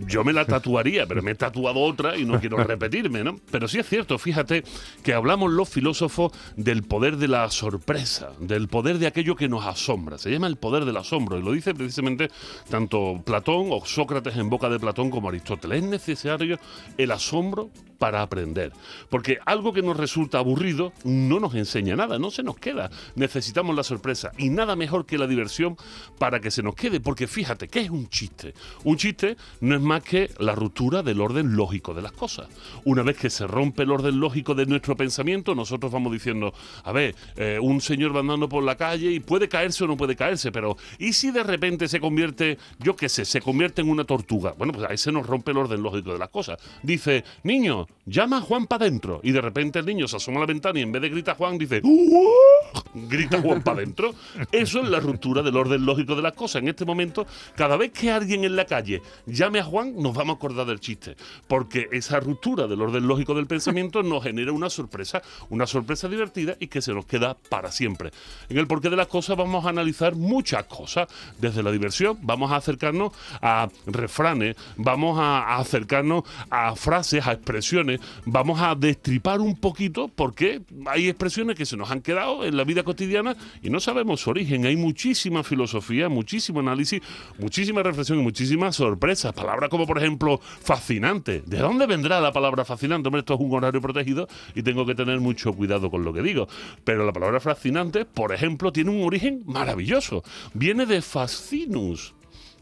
Yo 0.08 0.24
me 0.24 0.34
la 0.34 0.46
tatuaría, 0.46 1.06
pero 1.06 1.22
me 1.22 1.32
he 1.32 1.36
tatuado 1.36 1.80
otra 1.80 2.18
y 2.18 2.26
no 2.26 2.40
quiero 2.40 2.58
repetirme, 2.64 3.24
¿no? 3.24 3.38
Pero 3.52 3.68
sí 3.68 3.80
es 3.80 3.88
cierto, 3.88 4.18
fíjate 4.18 4.64
que 5.04 5.14
hablamos 5.14 5.52
los 5.52 5.70
filósofos 5.70 6.32
del 6.56 6.84
poder 6.84 7.18
de 7.18 7.28
la 7.28 7.50
sorpresa, 7.50 8.32
del 8.40 8.68
poder 8.68 8.98
de 8.98 9.08
aquello 9.08 9.36
que 9.36 9.48
nos 9.48 9.66
asombra. 9.66 10.18
Se 10.18 10.32
llama 10.32 10.48
el 10.48 10.58
poder 10.58 10.86
del 10.86 10.98
asombro 10.98 11.38
y 11.38 11.44
lo 11.44 11.52
dice 11.52 11.74
precisamente 11.74 12.30
tanto 12.70 13.22
Platón 13.26 13.68
o 13.72 13.86
Sócrates 13.86 14.36
en 14.38 14.50
boca 14.50 14.70
de 14.70 14.80
Platón 14.80 15.10
como 15.10 15.30
Aristóteles. 15.30 15.84
Es 15.84 15.90
necesario 15.90 16.60
el 16.98 17.12
asombro 17.12 17.72
para 18.02 18.24
aprender. 18.24 18.74
Porque 19.12 19.38
algo 19.46 19.74
que 19.74 19.84
nos 19.84 19.96
resulta 19.96 20.40
aburrido 20.40 20.92
no 21.04 21.40
nos 21.40 21.54
enseña 21.54 21.96
nada, 21.96 22.18
no 22.18 22.32
se 22.32 22.42
nos 22.42 22.58
queda. 22.58 22.90
Necesitamos 23.14 23.76
la 23.76 23.84
sorpresa 23.84 24.32
y 24.40 24.50
nada 24.50 24.76
mejor 24.76 25.06
que 25.06 25.20
la 25.20 25.28
diversión 25.28 25.78
para 26.18 26.40
que 26.40 26.50
se 26.50 26.64
nos 26.64 26.74
quede. 26.74 27.00
Porque 27.00 27.28
fíjate, 27.28 27.68
¿qué 27.68 27.82
es 27.82 27.92
un 27.92 28.10
chiste? 28.10 28.56
Un 28.84 28.98
chiste 28.98 29.38
no 29.60 29.76
es 29.76 29.82
más 29.92 30.04
que 30.04 30.30
la 30.40 30.56
ruptura 30.56 31.04
del 31.04 31.20
orden 31.20 31.58
lógico 31.58 31.94
de 31.94 32.02
las 32.02 32.14
cosas. 32.14 32.48
Una 32.86 33.04
vez 33.04 33.18
que 33.18 33.30
se 33.30 33.46
rompe 33.46 33.84
el 33.84 33.92
orden 33.92 34.22
lógico 34.22 34.56
de 34.56 34.66
nuestro 34.66 34.96
pensamiento, 34.96 35.54
nosotros 35.54 35.92
vamos 35.92 36.14
diciendo, 36.14 36.54
a 36.86 36.94
ver, 36.94 37.14
eh, 37.36 37.60
un 37.62 37.82
señor 37.82 38.16
va 38.16 38.22
andando 38.22 38.48
por 38.48 38.64
la 38.64 38.78
calle 38.78 39.12
y 39.12 39.20
puede 39.20 39.50
caerse 39.50 39.84
o 39.84 39.88
no 39.88 39.98
puede 39.98 40.16
caerse, 40.16 40.50
pero 40.50 40.78
¿y 40.98 41.12
si 41.12 41.32
de 41.32 41.44
repente 41.44 41.90
se 41.90 42.00
convierte, 42.00 42.58
yo 42.80 42.96
qué 42.96 43.10
sé, 43.10 43.26
se 43.26 43.42
convierte 43.42 43.82
en 43.82 43.90
una 43.90 44.06
tortuga? 44.06 44.54
Bueno, 44.58 44.72
pues 44.72 44.90
ahí 44.90 44.98
se 44.98 45.12
nos 45.12 45.28
rompe 45.28 45.52
el 45.52 45.58
orden 45.58 45.84
lógico 45.84 46.14
de 46.14 46.20
las 46.20 46.30
cosas. 46.30 46.58
Dice, 46.84 47.26
niño, 47.44 47.86
llama 48.06 48.38
a 48.38 48.42
Juan 48.42 48.68
para 48.68 48.86
adentro. 48.86 49.20
Y 49.24 49.34
de 49.34 49.42
repente 49.42 49.80
el 49.80 49.86
niño 49.86 50.08
se 50.08 50.16
asoma 50.16 50.38
a 50.38 50.42
la 50.42 50.46
ventana 50.46 50.80
y 50.80 50.84
en 50.84 50.94
vez 50.94 51.02
de 51.02 51.10
gritar 51.10 51.36
Juan, 51.36 51.58
dice, 51.58 51.82
"Uh", 51.84 52.81
grita 52.94 53.42
Juan 53.42 53.62
para 53.62 53.78
adentro. 53.78 54.14
Eso 54.52 54.82
es 54.82 54.90
la 54.90 55.00
ruptura 55.00 55.42
del 55.42 55.58
orden 55.58 55.86
lógico 55.86 56.16
de 56.16 56.22
las 56.22 56.34
cosas. 56.34 56.62
En 56.62 56.70
este 56.70 56.86
momento, 56.86 57.26
cada 57.56 57.78
vez 57.78 57.92
que 57.92 58.12
alguien 58.12 58.44
en 58.44 58.56
la 58.56 58.66
calle 58.66 59.02
llame 59.26 59.60
a 59.60 59.64
Juan, 59.64 59.96
nos 59.98 60.14
vamos 60.14 60.36
a 60.36 60.38
acordar 60.38 60.66
del 60.66 60.80
chiste. 60.80 61.16
Porque 61.48 61.90
esa 61.92 62.20
ruptura 62.20 62.68
del 62.68 62.82
orden 62.82 63.08
lógico 63.08 63.34
del 63.34 63.48
pensamiento 63.48 64.04
nos 64.04 64.24
genera 64.24 64.52
una 64.52 64.70
sorpresa, 64.70 65.22
una 65.50 65.66
sorpresa 65.66 66.08
divertida 66.08 66.56
y 66.60 66.68
que 66.68 66.82
se 66.82 66.94
nos 66.94 67.06
queda 67.06 67.36
para 67.50 67.72
siempre. 67.72 68.12
En 68.50 68.58
el 68.58 68.68
porqué 68.68 68.90
de 68.90 68.96
las 68.96 69.08
cosas 69.08 69.38
vamos 69.38 69.66
a 69.66 69.70
analizar 69.70 70.16
muchas 70.16 70.66
cosas. 70.66 71.08
Desde 71.40 71.64
la 71.64 71.72
diversión, 71.72 72.18
vamos 72.22 72.52
a 72.52 72.58
acercarnos 72.58 73.12
a 73.42 73.70
refranes, 73.88 74.56
vamos 74.78 75.18
a 75.20 75.32
a 75.32 75.58
acercarnos 75.58 76.24
a 76.50 76.76
frases, 76.76 77.26
a 77.28 77.34
expresiones, 77.34 78.00
vamos 78.26 78.62
a 78.62 78.76
destripar 78.76 79.40
un 79.40 79.56
poquito 79.56 80.08
porque 80.08 80.62
hay 80.88 81.10
expresiones 81.10 81.56
que 81.56 81.66
se 81.66 81.78
nos 81.78 81.92
han 81.92 82.02
quedado 82.02 82.46
en 82.46 82.58
la 82.58 82.64
vida 82.64 82.81
cotidiana 82.84 83.36
y 83.62 83.70
no 83.70 83.80
sabemos 83.80 84.22
su 84.22 84.30
origen. 84.30 84.66
Hay 84.66 84.76
muchísima 84.76 85.44
filosofía, 85.44 86.10
muchísimo 86.10 86.60
análisis, 86.60 87.02
muchísima 87.38 87.84
reflexión 87.84 88.20
y 88.20 88.24
muchísimas 88.24 88.76
sorpresas. 88.76 89.34
Palabras 89.34 89.70
como, 89.70 89.88
por 89.88 89.98
ejemplo, 89.98 90.40
fascinante. 90.40 91.44
¿De 91.46 91.58
dónde 91.58 91.86
vendrá 91.86 92.20
la 92.20 92.32
palabra 92.32 92.66
fascinante? 92.66 93.08
Hombre, 93.08 93.20
esto 93.20 93.36
es 93.36 93.40
un 93.40 93.54
horario 93.54 93.82
protegido 93.82 94.28
y 94.56 94.64
tengo 94.64 94.86
que 94.86 94.96
tener 94.96 95.20
mucho 95.20 95.54
cuidado 95.54 95.90
con 95.90 96.04
lo 96.04 96.14
que 96.14 96.22
digo. 96.22 96.48
Pero 96.84 97.06
la 97.06 97.14
palabra 97.14 97.40
fascinante, 97.40 98.06
por 98.06 98.34
ejemplo, 98.34 98.72
tiene 98.72 98.92
un 98.92 99.04
origen 99.04 99.44
maravilloso. 99.46 100.24
Viene 100.54 100.86
de 100.86 101.02
fascinus. 101.02 102.14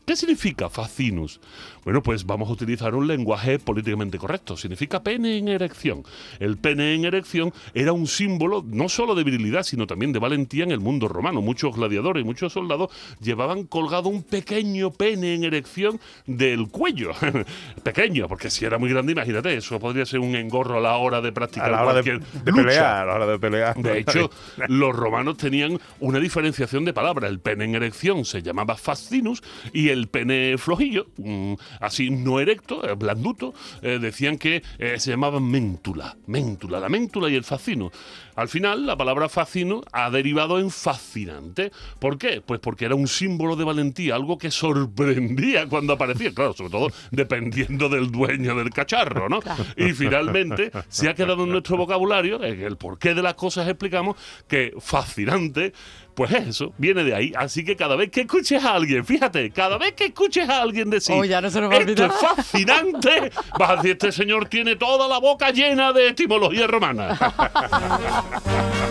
¿Qué 0.09 0.15
significa 0.15 0.71
fascinus? 0.71 1.39
Bueno, 1.83 2.01
pues 2.01 2.25
vamos 2.25 2.49
a 2.49 2.53
utilizar 2.53 2.95
un 2.95 3.07
lenguaje 3.07 3.59
políticamente 3.59 4.17
correcto. 4.17 4.57
Significa 4.57 5.03
pene 5.03 5.37
en 5.37 5.47
erección. 5.47 6.03
El 6.39 6.57
pene 6.57 6.95
en 6.95 7.05
erección 7.05 7.53
era 7.75 7.93
un 7.93 8.07
símbolo 8.07 8.65
no 8.67 8.89
solo 8.89 9.13
de 9.13 9.23
virilidad, 9.23 9.61
sino 9.61 9.85
también 9.85 10.11
de 10.11 10.17
valentía 10.17 10.63
en 10.63 10.71
el 10.71 10.79
mundo 10.79 11.07
romano. 11.07 11.41
Muchos 11.41 11.75
gladiadores 11.75 12.23
y 12.23 12.25
muchos 12.25 12.53
soldados 12.53 12.89
llevaban 13.21 13.65
colgado 13.65 14.09
un 14.09 14.23
pequeño 14.23 14.89
pene 14.89 15.35
en 15.35 15.43
erección 15.43 15.99
del 16.25 16.69
cuello. 16.69 17.11
pequeño, 17.83 18.27
porque 18.27 18.49
si 18.49 18.65
era 18.65 18.79
muy 18.79 18.89
grande, 18.89 19.11
imagínate, 19.11 19.55
eso 19.55 19.79
podría 19.79 20.07
ser 20.07 20.21
un 20.21 20.35
engorro 20.35 20.77
a 20.77 20.81
la 20.81 20.97
hora 20.97 21.21
de 21.21 21.31
practicar 21.31 21.69
a 21.69 21.71
la 21.71 21.83
hora 21.83 21.91
cualquier 21.93 22.19
de, 22.19 22.51
de 22.51 22.63
lucha. 22.63 23.01
a 23.01 23.05
la 23.05 23.13
hora 23.13 23.27
de 23.27 23.39
pelear. 23.39 23.75
De 23.77 23.99
hecho, 23.99 24.31
los 24.67 24.95
romanos 24.95 25.37
tenían 25.37 25.79
una 25.99 26.19
diferenciación 26.19 26.83
de 26.83 26.93
palabras. 26.93 27.29
El 27.29 27.39
pene 27.39 27.65
en 27.65 27.75
erección 27.75 28.25
se 28.25 28.41
llamaba 28.41 28.75
fascinus 28.75 29.41
y 29.71 29.89
el 29.89 29.99
pene 30.08 30.58
flojillo, 30.58 31.08
mm, 31.18 31.53
así 31.82 32.10
no 32.10 32.39
erecto, 32.39 32.88
eh, 32.88 32.94
blanduto, 32.94 33.53
eh, 33.82 34.00
decían 34.00 34.38
que 34.38 34.63
eh, 34.77 35.00
se 35.00 35.12
llamaban 35.12 35.44
méntula. 35.44 36.18
Méntula, 36.27 36.79
la 36.79 36.89
méntula 36.89 37.29
y 37.29 37.36
el 37.36 37.44
fascino. 37.44 37.91
Al 38.36 38.48
final, 38.48 38.86
la 38.86 38.96
palabra 38.96 39.27
fascino 39.27 39.82
ha 39.91 40.10
derivado 40.10 40.60
en 40.60 40.72
fascinante. 40.72 41.72
¿Por 42.00 42.18
qué? 42.18 42.41
Pues 42.41 42.62
porque 42.62 42.86
era 42.86 42.96
un 42.96 43.08
símbolo 43.08 43.56
de 43.58 43.65
valentía, 43.65 44.15
algo 44.15 44.38
que 44.38 44.50
sorprendía 44.50 45.68
cuando 45.68 45.94
aparecía. 45.94 46.34
Claro, 46.34 46.53
sobre 46.53 46.70
todo 46.70 46.88
dependiendo 47.12 47.89
del 47.89 48.12
dueño 48.12 48.56
del 48.56 48.70
cacharro, 48.70 49.27
¿no? 49.27 49.39
Y 49.75 49.91
finalmente 49.91 50.72
se 50.88 51.10
ha 51.10 51.15
quedado 51.15 51.44
en 51.44 51.51
nuestro 51.51 51.75
vocabulario, 51.75 52.41
en 52.44 52.62
el 52.62 52.77
porqué 52.77 53.13
de 53.13 53.22
las 53.22 53.34
cosas 53.34 53.68
explicamos, 53.68 54.15
que 54.48 54.74
fascinante 54.79 55.74
pues 56.19 56.31
eso, 56.33 56.73
viene 56.77 57.05
de 57.05 57.15
ahí. 57.15 57.31
Así 57.38 57.63
que 57.63 57.77
cada 57.77 57.95
vez 57.95 58.11
que 58.11 58.21
escuches 58.21 58.61
a 58.65 58.73
alguien, 58.73 59.05
fíjate, 59.05 59.51
cada 59.51 59.77
vez 59.77 59.93
que 59.93 60.07
escuches 60.07 60.49
a 60.49 60.61
alguien 60.61 60.89
decir, 60.89 61.15
Oh, 61.17 61.23
ya 61.23 61.39
no 61.39 61.49
se 61.49 61.61
nos 61.61 61.71
va 61.71 61.75
a 61.75 61.79
esto 61.79 61.91
olvidar". 61.91 62.11
es 62.11 62.17
fascinante, 62.19 63.31
vas 63.57 63.69
a 63.69 63.75
decir, 63.77 63.91
este 63.91 64.11
señor 64.11 64.49
tiene 64.49 64.75
toda 64.75 65.07
la 65.07 65.17
boca 65.17 65.51
llena 65.51 65.93
de 65.93 66.09
etimología 66.09 66.67
romana. 66.67 67.17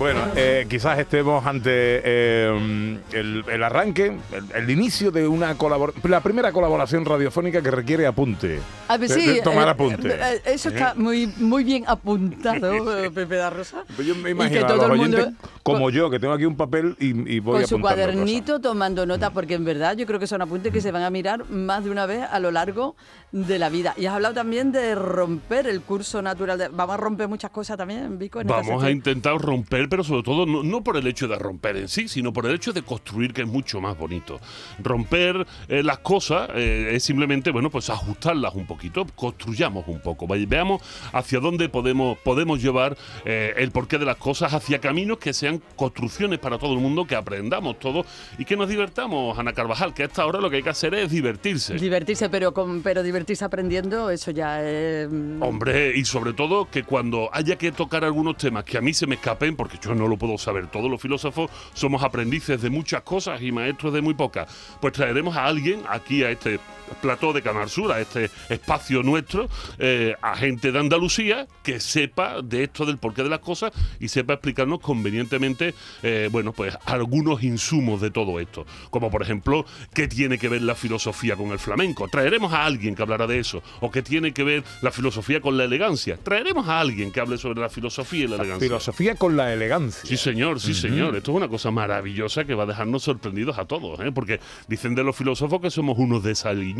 Bueno, 0.00 0.22
eh, 0.34 0.64
quizás 0.66 0.98
estemos 0.98 1.44
ante 1.44 1.70
eh, 2.02 2.98
el, 3.12 3.44
el 3.46 3.62
arranque, 3.62 4.06
el, 4.32 4.44
el 4.54 4.70
inicio 4.70 5.10
de 5.10 5.28
una 5.28 5.54
colaboración, 5.58 6.10
la 6.10 6.22
primera 6.22 6.52
colaboración 6.52 7.04
radiofónica 7.04 7.60
que 7.60 7.70
requiere 7.70 8.06
apunte. 8.06 8.60
A 8.88 8.96
ver, 8.96 9.10
De- 9.10 9.14
sí, 9.14 9.26
de 9.26 9.42
tomar 9.42 9.68
eh, 9.68 9.70
apunte. 9.72 10.08
eh, 10.08 10.40
eso 10.46 10.70
está 10.70 10.94
muy, 10.94 11.26
muy 11.36 11.64
bien 11.64 11.84
apuntado, 11.86 12.98
eh, 12.98 13.10
Pepe 13.14 13.34
da 13.36 13.50
Rosa. 13.50 13.84
Pues 13.94 14.08
yo 14.08 14.14
me 14.14 14.30
Y 14.30 14.32
imagino 14.32 14.60
que 14.60 14.64
a 14.64 14.68
todo 14.68 14.88
los 14.88 14.90
el 14.92 14.96
mundo 14.96 15.16
oyentes 15.18 15.34
como 15.72 15.90
yo, 15.90 16.10
que 16.10 16.18
tengo 16.18 16.34
aquí 16.34 16.44
un 16.44 16.56
papel 16.56 16.96
y, 16.98 17.08
y 17.36 17.40
voy 17.40 17.60
con 17.60 17.66
su 17.68 17.80
cuadernito 17.80 18.54
cosas. 18.54 18.62
tomando 18.62 19.06
nota, 19.06 19.30
porque 19.30 19.54
en 19.54 19.64
verdad 19.64 19.96
yo 19.96 20.06
creo 20.06 20.18
que 20.18 20.26
son 20.26 20.42
apuntes 20.42 20.72
que 20.72 20.80
se 20.80 20.90
van 20.92 21.02
a 21.02 21.10
mirar 21.10 21.48
más 21.50 21.84
de 21.84 21.90
una 21.90 22.06
vez 22.06 22.22
a 22.30 22.38
lo 22.40 22.50
largo 22.50 22.96
de 23.32 23.58
la 23.58 23.68
vida. 23.68 23.94
Y 23.96 24.06
has 24.06 24.14
hablado 24.14 24.34
también 24.34 24.72
de 24.72 24.94
romper 24.94 25.66
el 25.66 25.80
curso 25.82 26.20
natural. 26.22 26.58
De, 26.58 26.68
vamos 26.68 26.94
a 26.94 26.96
romper 26.96 27.28
muchas 27.28 27.50
cosas 27.50 27.76
también, 27.76 28.18
Vico. 28.18 28.40
En 28.40 28.48
esta 28.48 28.60
Vamos 28.60 28.82
a 28.82 28.90
intentar 28.90 29.38
romper, 29.38 29.88
pero 29.88 30.02
sobre 30.04 30.22
todo 30.22 30.46
no, 30.46 30.62
no 30.62 30.82
por 30.82 30.96
el 30.96 31.06
hecho 31.06 31.28
de 31.28 31.36
romper 31.38 31.76
en 31.76 31.88
sí, 31.88 32.08
sino 32.08 32.32
por 32.32 32.46
el 32.46 32.54
hecho 32.54 32.72
de 32.72 32.82
construir, 32.82 33.32
que 33.32 33.42
es 33.42 33.48
mucho 33.48 33.80
más 33.80 33.96
bonito. 33.96 34.40
Romper 34.82 35.46
eh, 35.68 35.82
las 35.82 35.98
cosas 35.98 36.48
eh, 36.54 36.90
es 36.92 37.04
simplemente, 37.04 37.50
bueno, 37.50 37.70
pues 37.70 37.90
ajustarlas 37.90 38.54
un 38.54 38.66
poquito, 38.66 39.06
construyamos 39.14 39.86
un 39.86 40.00
poco, 40.00 40.26
vaya- 40.26 40.46
veamos 40.48 40.82
hacia 41.12 41.38
dónde 41.40 41.68
podemos, 41.68 42.18
podemos 42.18 42.60
llevar 42.62 42.96
eh, 43.24 43.54
el 43.56 43.70
porqué 43.70 43.98
de 43.98 44.04
las 44.06 44.16
cosas, 44.16 44.52
hacia 44.54 44.80
caminos 44.80 45.18
que 45.18 45.32
sean 45.32 45.59
construcciones 45.76 46.38
para 46.38 46.58
todo 46.58 46.74
el 46.74 46.80
mundo, 46.80 47.06
que 47.06 47.14
aprendamos 47.14 47.78
todos 47.78 48.06
y 48.38 48.44
que 48.44 48.56
nos 48.56 48.68
divertamos, 48.68 49.38
Ana 49.38 49.52
Carvajal, 49.52 49.94
que 49.94 50.02
a 50.02 50.06
esta 50.06 50.26
hora 50.26 50.40
lo 50.40 50.50
que 50.50 50.56
hay 50.56 50.62
que 50.62 50.70
hacer 50.70 50.94
es 50.94 51.10
divertirse. 51.10 51.74
Divertirse, 51.74 52.28
pero, 52.28 52.52
con, 52.52 52.82
pero 52.82 53.02
divertirse 53.02 53.44
aprendiendo, 53.44 54.10
eso 54.10 54.30
ya 54.30 54.62
es... 54.62 55.10
mm, 55.10 55.42
Hombre, 55.42 55.96
y 55.96 56.04
sobre 56.04 56.32
todo 56.32 56.68
que 56.70 56.82
cuando 56.84 57.30
haya 57.32 57.56
que 57.56 57.72
tocar 57.72 58.04
algunos 58.04 58.36
temas 58.36 58.64
que 58.64 58.78
a 58.78 58.80
mí 58.80 58.92
se 58.92 59.06
me 59.06 59.14
escapen, 59.14 59.56
porque 59.56 59.78
yo 59.82 59.94
no 59.94 60.08
lo 60.08 60.16
puedo 60.16 60.36
saber, 60.38 60.66
todos 60.68 60.90
los 60.90 61.00
filósofos 61.00 61.50
somos 61.74 62.02
aprendices 62.02 62.60
de 62.60 62.70
muchas 62.70 63.02
cosas 63.02 63.40
y 63.42 63.52
maestros 63.52 63.92
de 63.92 64.02
muy 64.02 64.14
pocas, 64.14 64.48
pues 64.80 64.92
traeremos 64.92 65.36
a 65.36 65.44
alguien 65.46 65.82
aquí 65.88 66.24
a 66.24 66.30
este 66.30 66.60
plató 67.00 67.32
de 67.32 67.42
Canal 67.42 67.68
Sur, 67.68 67.92
a 67.92 68.00
este 68.00 68.30
espacio 68.48 69.02
nuestro, 69.02 69.48
eh, 69.78 70.14
a 70.20 70.36
gente 70.36 70.72
de 70.72 70.78
Andalucía 70.78 71.46
que 71.62 71.80
sepa 71.80 72.42
de 72.42 72.64
esto 72.64 72.86
del 72.86 72.98
porqué 72.98 73.22
de 73.22 73.28
las 73.28 73.40
cosas 73.40 73.72
y 73.98 74.08
sepa 74.08 74.34
explicarnos 74.34 74.80
convenientemente, 74.80 75.74
eh, 76.02 76.28
bueno, 76.30 76.52
pues 76.52 76.76
algunos 76.86 77.42
insumos 77.42 78.00
de 78.00 78.10
todo 78.10 78.40
esto, 78.40 78.66
como 78.90 79.10
por 79.10 79.22
ejemplo, 79.22 79.64
qué 79.94 80.08
tiene 80.08 80.38
que 80.38 80.48
ver 80.48 80.62
la 80.62 80.74
filosofía 80.74 81.36
con 81.36 81.50
el 81.50 81.58
flamenco. 81.58 82.08
Traeremos 82.08 82.52
a 82.52 82.64
alguien 82.64 82.94
que 82.94 83.02
hablará 83.02 83.26
de 83.26 83.38
eso, 83.38 83.62
o 83.80 83.90
qué 83.90 84.02
tiene 84.02 84.32
que 84.32 84.44
ver 84.44 84.64
la 84.82 84.90
filosofía 84.90 85.40
con 85.40 85.56
la 85.56 85.64
elegancia. 85.64 86.16
Traeremos 86.16 86.68
a 86.68 86.80
alguien 86.80 87.12
que 87.12 87.20
hable 87.20 87.38
sobre 87.38 87.60
la 87.60 87.68
filosofía 87.68 88.24
y 88.24 88.28
la 88.28 88.36
elegancia. 88.36 88.68
Filosofía 88.68 89.14
con 89.14 89.36
la 89.36 89.52
elegancia. 89.52 90.08
Sí, 90.08 90.16
señor, 90.16 90.60
sí, 90.60 90.74
señor. 90.74 91.16
Esto 91.16 91.32
es 91.32 91.36
una 91.36 91.48
cosa 91.48 91.70
maravillosa 91.70 92.44
que 92.44 92.54
va 92.54 92.64
a 92.64 92.66
dejarnos 92.66 93.02
sorprendidos 93.02 93.58
a 93.58 93.64
todos, 93.64 94.00
¿eh? 94.00 94.12
porque 94.12 94.40
dicen 94.68 94.94
de 94.94 95.04
los 95.04 95.16
filósofos 95.16 95.60
que 95.60 95.70
somos 95.70 95.98
unos 95.98 96.22
desaliñados. 96.22 96.79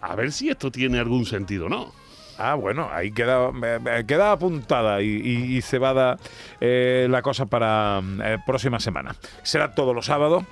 A 0.00 0.14
ver 0.16 0.32
si 0.32 0.48
esto 0.50 0.70
tiene 0.70 0.98
algún 0.98 1.24
sentido, 1.26 1.68
¿no? 1.68 1.92
Ah, 2.38 2.54
bueno, 2.54 2.88
ahí 2.90 3.12
queda, 3.12 3.52
me- 3.52 3.78
me 3.78 4.04
queda 4.06 4.32
apuntada 4.32 5.02
y, 5.02 5.06
y- 5.06 5.56
y 5.56 5.62
cebada 5.62 6.16
eh, 6.60 7.06
la 7.10 7.22
cosa 7.22 7.46
para 7.46 8.00
eh, 8.24 8.38
próxima 8.46 8.80
semana. 8.80 9.14
Será 9.42 9.74
todos 9.74 9.94
los 9.94 10.06
sábados. 10.06 10.44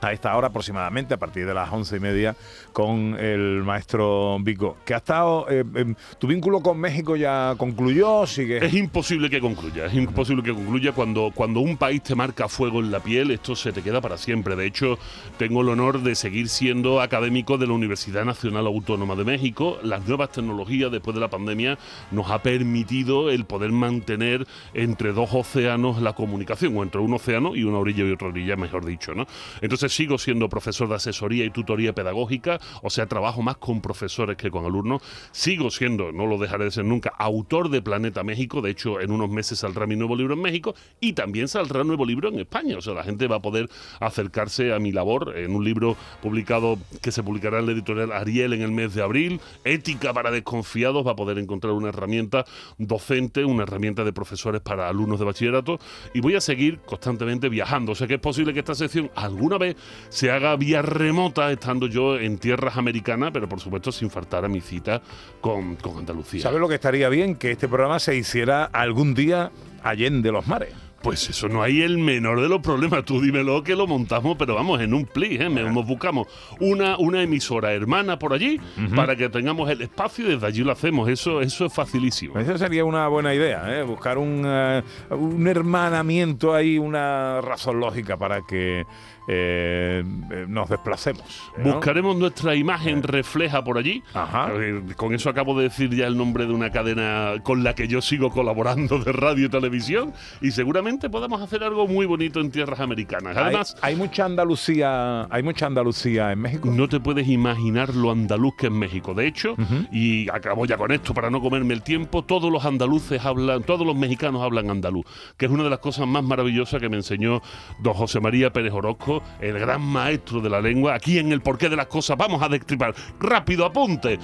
A 0.00 0.12
esta 0.12 0.36
hora 0.36 0.48
aproximadamente, 0.48 1.14
a 1.14 1.16
partir 1.16 1.44
de 1.44 1.52
las 1.52 1.72
once 1.72 1.96
y 1.96 2.00
media, 2.00 2.36
con 2.72 3.16
el 3.18 3.64
maestro 3.64 4.38
Vico. 4.40 4.76
Que 4.84 4.94
ha 4.94 4.98
estado. 4.98 5.46
eh, 5.50 5.64
em, 5.74 5.94
¿Tu 6.18 6.26
vínculo 6.28 6.60
con 6.60 6.78
México 6.78 7.16
ya 7.16 7.54
concluyó? 7.58 8.26
¿Sigue? 8.26 8.64
Es 8.64 8.74
imposible 8.74 9.28
que 9.28 9.40
concluya, 9.40 9.86
es 9.86 9.94
imposible 9.94 10.42
que 10.44 10.54
concluya 10.54 10.92
cuando, 10.92 11.32
cuando 11.34 11.60
un 11.60 11.76
país 11.76 12.02
te 12.02 12.14
marca 12.14 12.48
fuego 12.48 12.78
en 12.80 12.92
la 12.92 13.00
piel, 13.00 13.32
esto 13.32 13.56
se 13.56 13.72
te 13.72 13.82
queda 13.82 14.00
para 14.00 14.16
siempre. 14.16 14.54
De 14.54 14.66
hecho, 14.66 14.98
tengo 15.36 15.62
el 15.62 15.68
honor 15.68 16.02
de 16.02 16.14
seguir 16.14 16.48
siendo 16.48 17.00
académico 17.00 17.58
de 17.58 17.66
la 17.66 17.72
Universidad 17.72 18.24
Nacional 18.24 18.66
Autónoma 18.66 19.16
de 19.16 19.24
México. 19.24 19.78
Las 19.82 20.06
nuevas 20.06 20.30
tecnologías 20.30 20.92
después 20.92 21.14
de 21.14 21.20
la 21.20 21.28
pandemia 21.28 21.78
nos 22.12 22.30
ha 22.30 22.40
permitido 22.42 23.30
el 23.30 23.44
poder 23.46 23.72
mantener 23.72 24.46
entre 24.74 25.12
dos 25.12 25.30
océanos 25.32 26.00
la 26.00 26.12
comunicación, 26.12 26.76
o 26.76 26.82
entre 26.82 27.00
un 27.00 27.14
océano 27.14 27.56
y 27.56 27.64
una 27.64 27.78
orilla 27.78 28.04
y 28.04 28.12
otra 28.12 28.28
orilla, 28.28 28.56
mejor 28.56 28.84
dicho, 28.84 29.14
¿no? 29.14 29.26
Entonces 29.60 29.87
sigo 29.88 30.18
siendo 30.18 30.48
profesor 30.48 30.88
de 30.88 30.96
asesoría 30.96 31.44
y 31.44 31.50
tutoría 31.50 31.94
pedagógica, 31.94 32.60
o 32.82 32.90
sea, 32.90 33.06
trabajo 33.06 33.42
más 33.42 33.56
con 33.56 33.80
profesores 33.80 34.36
que 34.36 34.50
con 34.50 34.64
alumnos. 34.64 35.02
Sigo 35.32 35.70
siendo, 35.70 36.12
no 36.12 36.26
lo 36.26 36.38
dejaré 36.38 36.64
de 36.64 36.70
ser 36.70 36.84
nunca, 36.84 37.12
autor 37.18 37.70
de 37.70 37.82
Planeta 37.82 38.22
México. 38.22 38.60
De 38.60 38.70
hecho, 38.70 39.00
en 39.00 39.10
unos 39.10 39.30
meses 39.30 39.58
saldrá 39.58 39.86
mi 39.86 39.96
nuevo 39.96 40.16
libro 40.16 40.34
en 40.34 40.42
México 40.42 40.74
y 41.00 41.12
también 41.12 41.48
saldrá 41.48 41.84
nuevo 41.84 42.04
libro 42.04 42.28
en 42.28 42.38
España. 42.38 42.76
O 42.76 42.80
sea, 42.80 42.94
la 42.94 43.04
gente 43.04 43.26
va 43.26 43.36
a 43.36 43.40
poder 43.40 43.68
acercarse 44.00 44.72
a 44.72 44.78
mi 44.78 44.92
labor 44.92 45.36
en 45.36 45.54
un 45.54 45.64
libro 45.64 45.96
publicado 46.22 46.78
que 47.02 47.12
se 47.12 47.22
publicará 47.22 47.58
en 47.58 47.66
la 47.66 47.72
editorial 47.72 48.12
Ariel 48.12 48.52
en 48.52 48.62
el 48.62 48.72
mes 48.72 48.94
de 48.94 49.02
abril. 49.02 49.40
Ética 49.64 50.12
para 50.12 50.30
desconfiados. 50.30 51.06
Va 51.06 51.12
a 51.12 51.16
poder 51.16 51.38
encontrar 51.38 51.72
una 51.72 51.88
herramienta 51.88 52.44
docente, 52.78 53.44
una 53.44 53.62
herramienta 53.64 54.04
de 54.04 54.12
profesores 54.12 54.60
para 54.60 54.88
alumnos 54.88 55.18
de 55.18 55.24
bachillerato. 55.24 55.78
Y 56.14 56.20
voy 56.20 56.34
a 56.34 56.40
seguir 56.40 56.78
constantemente 56.80 57.48
viajando. 57.48 57.92
O 57.92 57.94
sea 57.94 58.06
que 58.06 58.14
es 58.14 58.20
posible 58.20 58.52
que 58.52 58.60
esta 58.60 58.74
sección 58.74 59.10
alguna 59.14 59.58
vez 59.58 59.76
se 60.08 60.30
haga 60.30 60.56
vía 60.56 60.82
remota, 60.82 61.50
estando 61.52 61.86
yo 61.86 62.18
en 62.18 62.38
tierras 62.38 62.76
americanas, 62.76 63.30
pero 63.32 63.48
por 63.48 63.60
supuesto 63.60 63.92
sin 63.92 64.10
faltar 64.10 64.44
a 64.44 64.48
mi 64.48 64.60
cita 64.60 65.02
con, 65.40 65.76
con 65.76 65.98
Andalucía. 65.98 66.42
¿Sabes 66.42 66.60
lo 66.60 66.68
que 66.68 66.74
estaría 66.74 67.08
bien? 67.08 67.36
Que 67.36 67.52
este 67.52 67.68
programa 67.68 67.98
se 67.98 68.16
hiciera 68.16 68.64
algún 68.64 69.14
día 69.14 69.50
allende 69.82 70.32
los 70.32 70.46
mares. 70.46 70.74
Pues 71.02 71.30
eso 71.30 71.48
no 71.48 71.62
hay 71.62 71.82
el 71.82 71.96
menor 71.98 72.40
de 72.40 72.48
los 72.48 72.60
problemas. 72.60 73.04
Tú 73.04 73.20
dímelo 73.20 73.62
que 73.62 73.76
lo 73.76 73.86
montamos, 73.86 74.36
pero 74.36 74.56
vamos, 74.56 74.80
en 74.80 74.92
un 74.94 75.04
pli, 75.04 75.36
¿eh? 75.36 75.48
Nos 75.48 75.86
buscamos 75.86 76.26
una, 76.58 76.98
una 76.98 77.22
emisora 77.22 77.72
hermana 77.72 78.18
por 78.18 78.32
allí 78.32 78.60
para 78.96 79.14
que 79.14 79.28
tengamos 79.28 79.70
el 79.70 79.80
espacio 79.82 80.26
y 80.26 80.34
desde 80.34 80.46
allí 80.46 80.64
lo 80.64 80.72
hacemos. 80.72 81.08
Eso, 81.08 81.40
eso 81.40 81.66
es 81.66 81.72
facilísimo. 81.72 82.36
Esa 82.38 82.58
sería 82.58 82.84
una 82.84 83.06
buena 83.06 83.32
idea, 83.32 83.78
¿eh? 83.78 83.84
buscar 83.84 84.18
un, 84.18 84.42
eh, 84.44 84.82
un 85.10 85.46
hermanamiento 85.46 86.52
ahí, 86.52 86.78
una 86.78 87.40
razón 87.42 87.78
lógica 87.78 88.16
para 88.16 88.42
que 88.42 88.84
eh, 89.30 90.02
eh, 90.30 90.46
nos 90.48 90.70
desplacemos. 90.70 91.22
¿no? 91.58 91.74
Buscaremos 91.74 92.16
nuestra 92.16 92.54
imagen 92.54 93.02
refleja 93.02 93.62
por 93.62 93.76
allí. 93.76 94.02
Ajá. 94.14 94.50
Eh, 94.54 94.82
Con 94.96 95.14
eso 95.14 95.28
acabo 95.28 95.56
de 95.58 95.64
decir 95.64 95.94
ya 95.94 96.06
el 96.06 96.16
nombre 96.16 96.46
de 96.46 96.52
una 96.54 96.70
cadena 96.70 97.34
con 97.42 97.62
la 97.62 97.74
que 97.74 97.88
yo 97.88 98.00
sigo 98.00 98.30
colaborando 98.30 98.98
de 98.98 99.12
radio 99.12 99.46
y 99.46 99.48
televisión 99.50 100.14
y 100.40 100.50
seguramente 100.50 101.10
podamos 101.10 101.42
hacer 101.42 101.62
algo 101.62 101.86
muy 101.86 102.06
bonito 102.06 102.40
en 102.40 102.50
tierras 102.50 102.80
americanas. 102.80 103.36
Además, 103.36 103.76
hay, 103.82 103.96
mucha 103.96 104.24
Andalucía, 104.24 105.26
hay 105.30 105.42
mucha 105.42 105.66
Andalucía 105.66 106.32
en 106.32 106.40
México. 106.40 106.70
no 106.70 106.88
te 106.88 106.98
puedes 106.98 107.28
imaginar 107.28 107.94
lo 107.94 108.10
andaluz 108.10 108.54
que 108.56 108.66
es 108.68 108.72
México. 108.72 109.12
De 109.12 109.26
hecho, 109.26 109.56
y 109.92 110.28
acabo 110.30 110.64
ya 110.64 110.78
con 110.78 110.90
esto 110.90 111.12
para 111.12 111.28
no 111.28 111.42
comerme 111.42 111.74
el 111.74 111.82
tiempo, 111.82 112.24
todos 112.24 112.50
los 112.50 112.64
andaluces 112.64 113.22
hablan, 113.24 113.62
todos 113.62 113.86
los 113.86 113.94
mexicanos 113.94 114.42
hablan 114.42 114.70
andaluz, 114.70 115.04
que 115.36 115.46
es 115.46 115.52
una 115.52 115.64
de 115.64 115.70
las 115.70 115.80
cosas 115.80 116.06
más 116.06 116.24
maravillosas 116.24 116.80
que 116.80 116.88
me 116.88 116.96
enseñó 116.96 117.42
don 117.78 117.92
José 117.92 118.20
María 118.20 118.52
Pérez 118.52 118.72
Orozco, 118.72 119.17
el 119.40 119.58
gran 119.58 119.80
maestro 119.80 120.40
de 120.40 120.50
la 120.50 120.60
lengua. 120.60 120.94
Aquí 120.94 121.18
en 121.18 121.32
el 121.32 121.40
porqué 121.40 121.68
de 121.68 121.76
las 121.76 121.86
cosas 121.86 122.16
vamos 122.16 122.42
a 122.42 122.48
destripar. 122.48 122.94
Rápido, 123.20 123.64
apunte. 123.64 124.18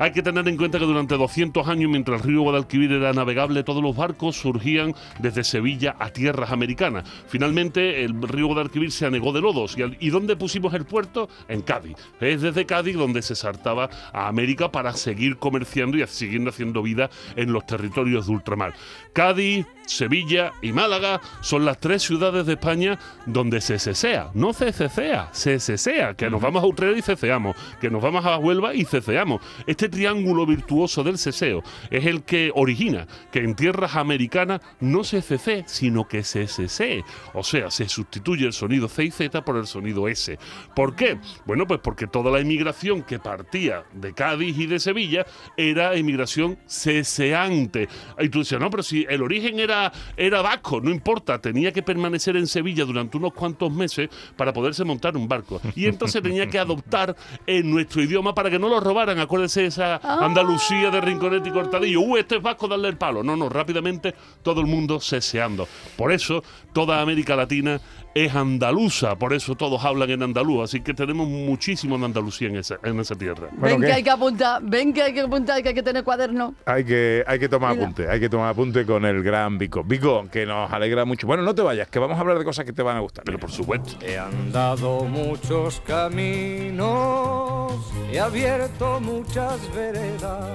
Hay 0.00 0.12
que 0.12 0.22
tener 0.22 0.48
en 0.48 0.56
cuenta 0.56 0.78
que 0.78 0.86
durante 0.86 1.14
200 1.16 1.68
años, 1.68 1.90
mientras 1.90 2.22
el 2.22 2.26
río 2.28 2.40
Guadalquivir 2.40 2.90
era 2.90 3.12
navegable, 3.12 3.62
todos 3.62 3.82
los 3.82 3.94
barcos 3.94 4.34
surgían 4.34 4.94
desde 5.18 5.44
Sevilla 5.44 5.94
a 5.98 6.08
tierras 6.08 6.50
americanas. 6.52 7.04
Finalmente, 7.28 8.02
el 8.02 8.20
río 8.22 8.46
Guadalquivir 8.46 8.92
se 8.92 9.04
anegó 9.04 9.32
de 9.34 9.42
lodos. 9.42 9.76
¿Y, 9.76 9.82
al- 9.82 9.98
¿y 10.00 10.08
dónde 10.08 10.36
pusimos 10.36 10.72
el 10.72 10.86
puerto? 10.86 11.28
En 11.48 11.60
Cádiz. 11.60 11.96
Es 12.18 12.40
desde 12.40 12.64
Cádiz 12.64 12.96
donde 12.96 13.20
se 13.20 13.34
saltaba 13.36 13.90
a 14.14 14.26
América 14.26 14.72
para 14.72 14.94
seguir 14.94 15.36
comerciando 15.36 15.98
y 15.98 16.06
siguiendo 16.06 16.48
haciendo 16.48 16.82
vida 16.82 17.10
en 17.36 17.52
los 17.52 17.66
territorios 17.66 18.26
de 18.26 18.32
ultramar. 18.32 18.72
Cádiz, 19.12 19.66
Sevilla 19.86 20.52
y 20.62 20.72
Málaga 20.72 21.20
son 21.42 21.64
las 21.66 21.78
tres 21.78 22.02
ciudades 22.02 22.46
de 22.46 22.52
España 22.54 22.98
donde 23.26 23.60
se 23.60 23.78
cesea. 23.78 24.30
No 24.32 24.54
se 24.54 24.72
cesea, 24.72 25.28
se 25.32 25.60
cesea. 25.60 26.14
Que 26.14 26.30
nos 26.30 26.40
vamos 26.40 26.62
a 26.62 26.66
Utrera 26.66 26.96
y 26.96 27.02
ceceamos. 27.02 27.54
Que 27.82 27.90
nos 27.90 28.00
vamos 28.00 28.24
a 28.24 28.38
Huelva 28.38 28.72
y 28.74 28.84
ceceamos. 28.86 29.42
Este 29.66 29.89
triángulo 29.90 30.46
virtuoso 30.46 31.02
del 31.04 31.18
ceseo 31.18 31.62
es 31.90 32.06
el 32.06 32.22
que 32.22 32.50
origina 32.54 33.06
que 33.30 33.40
en 33.40 33.54
tierras 33.54 33.96
americanas 33.96 34.60
no 34.80 35.04
se 35.04 35.22
cesee, 35.22 35.64
sino 35.66 36.08
que 36.08 36.22
se 36.22 36.46
cesee. 36.46 37.04
O 37.34 37.42
sea, 37.42 37.70
se 37.70 37.88
sustituye 37.88 38.46
el 38.46 38.52
sonido 38.52 38.88
C 38.88 39.04
y 39.04 39.10
Z 39.10 39.44
por 39.44 39.56
el 39.56 39.66
sonido 39.66 40.08
S. 40.08 40.38
¿Por 40.74 40.94
qué? 40.94 41.18
Bueno, 41.44 41.66
pues 41.66 41.80
porque 41.82 42.06
toda 42.06 42.30
la 42.30 42.40
inmigración 42.40 43.02
que 43.02 43.18
partía 43.18 43.84
de 43.92 44.12
Cádiz 44.12 44.58
y 44.58 44.66
de 44.66 44.78
Sevilla 44.78 45.26
era 45.56 45.96
inmigración 45.96 46.58
ceseante. 46.66 47.88
Y 48.18 48.28
tú 48.28 48.40
dices, 48.40 48.58
no, 48.58 48.70
pero 48.70 48.82
si 48.82 49.06
el 49.08 49.22
origen 49.22 49.58
era, 49.58 49.92
era 50.16 50.42
vasco, 50.42 50.80
no 50.80 50.90
importa, 50.90 51.40
tenía 51.40 51.72
que 51.72 51.82
permanecer 51.82 52.36
en 52.36 52.46
Sevilla 52.46 52.84
durante 52.84 53.16
unos 53.16 53.32
cuantos 53.32 53.72
meses 53.72 54.08
para 54.36 54.52
poderse 54.52 54.84
montar 54.84 55.16
un 55.16 55.28
barco. 55.28 55.60
Y 55.74 55.86
entonces 55.86 56.22
tenía 56.22 56.46
que 56.46 56.58
adoptar 56.58 57.16
en 57.46 57.70
nuestro 57.70 58.02
idioma 58.02 58.34
para 58.34 58.50
que 58.50 58.58
no 58.58 58.68
lo 58.68 58.80
robaran. 58.80 59.18
Acuérdense 59.18 59.66
esa 59.66 59.79
Andalucía 59.80 60.90
de 60.90 61.00
Rinconete 61.00 61.48
y 61.48 61.52
Cortadillo. 61.52 62.00
Uh, 62.00 62.16
este 62.16 62.36
es 62.36 62.42
vasco, 62.42 62.68
darle 62.68 62.88
el 62.88 62.96
palo. 62.96 63.22
No, 63.22 63.36
no, 63.36 63.48
rápidamente 63.48 64.14
todo 64.42 64.60
el 64.60 64.66
mundo 64.66 65.00
ceseando. 65.00 65.66
Por 65.96 66.12
eso 66.12 66.42
toda 66.72 67.00
América 67.00 67.36
Latina 67.36 67.80
es 68.14 68.34
andaluza, 68.34 69.16
por 69.16 69.32
eso 69.32 69.54
todos 69.54 69.84
hablan 69.84 70.10
en 70.10 70.22
andaluz. 70.22 70.64
Así 70.64 70.80
que 70.80 70.94
tenemos 70.94 71.28
muchísimo 71.28 71.96
de 71.98 72.04
Andalucía 72.04 72.48
en 72.48 72.56
esa, 72.56 72.78
en 72.82 72.98
esa 73.00 73.14
tierra. 73.14 73.48
Bueno, 73.52 73.76
ven 73.76 73.80
¿qué? 73.80 73.86
que 73.86 73.92
hay 73.92 74.02
que 74.02 74.10
apuntar, 74.10 74.62
ven 74.62 74.92
que 74.92 75.02
hay 75.02 75.14
que 75.14 75.20
apuntar, 75.20 75.62
que 75.62 75.68
hay 75.68 75.74
que 75.74 75.82
tener 75.82 76.04
cuaderno. 76.04 76.54
Hay 76.66 76.84
que, 76.84 77.24
hay 77.26 77.38
que 77.38 77.48
tomar 77.48 77.72
Mira. 77.72 77.82
apunte, 77.84 78.08
hay 78.08 78.20
que 78.20 78.28
tomar 78.28 78.50
apunte 78.50 78.84
con 78.84 79.04
el 79.04 79.22
gran 79.22 79.58
Vico. 79.58 79.84
Vico, 79.84 80.26
que 80.30 80.46
nos 80.46 80.72
alegra 80.72 81.04
mucho. 81.04 81.26
Bueno, 81.26 81.42
no 81.42 81.54
te 81.54 81.62
vayas, 81.62 81.88
que 81.88 81.98
vamos 81.98 82.16
a 82.16 82.20
hablar 82.20 82.38
de 82.38 82.44
cosas 82.44 82.64
que 82.64 82.72
te 82.72 82.82
van 82.82 82.96
a 82.96 83.00
gustar. 83.00 83.24
Pero 83.24 83.38
por 83.38 83.50
supuesto. 83.50 83.92
He 84.04 84.18
andado 84.18 85.04
muchos 85.04 85.80
caminos, 85.86 87.72
he 88.12 88.18
abierto 88.18 89.00
muchas 89.00 89.58
veredas. 89.74 90.48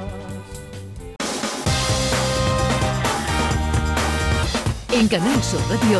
En 4.91 5.07
Canal 5.09 5.43
Sur 5.43 5.59
Radio, 5.69 6.00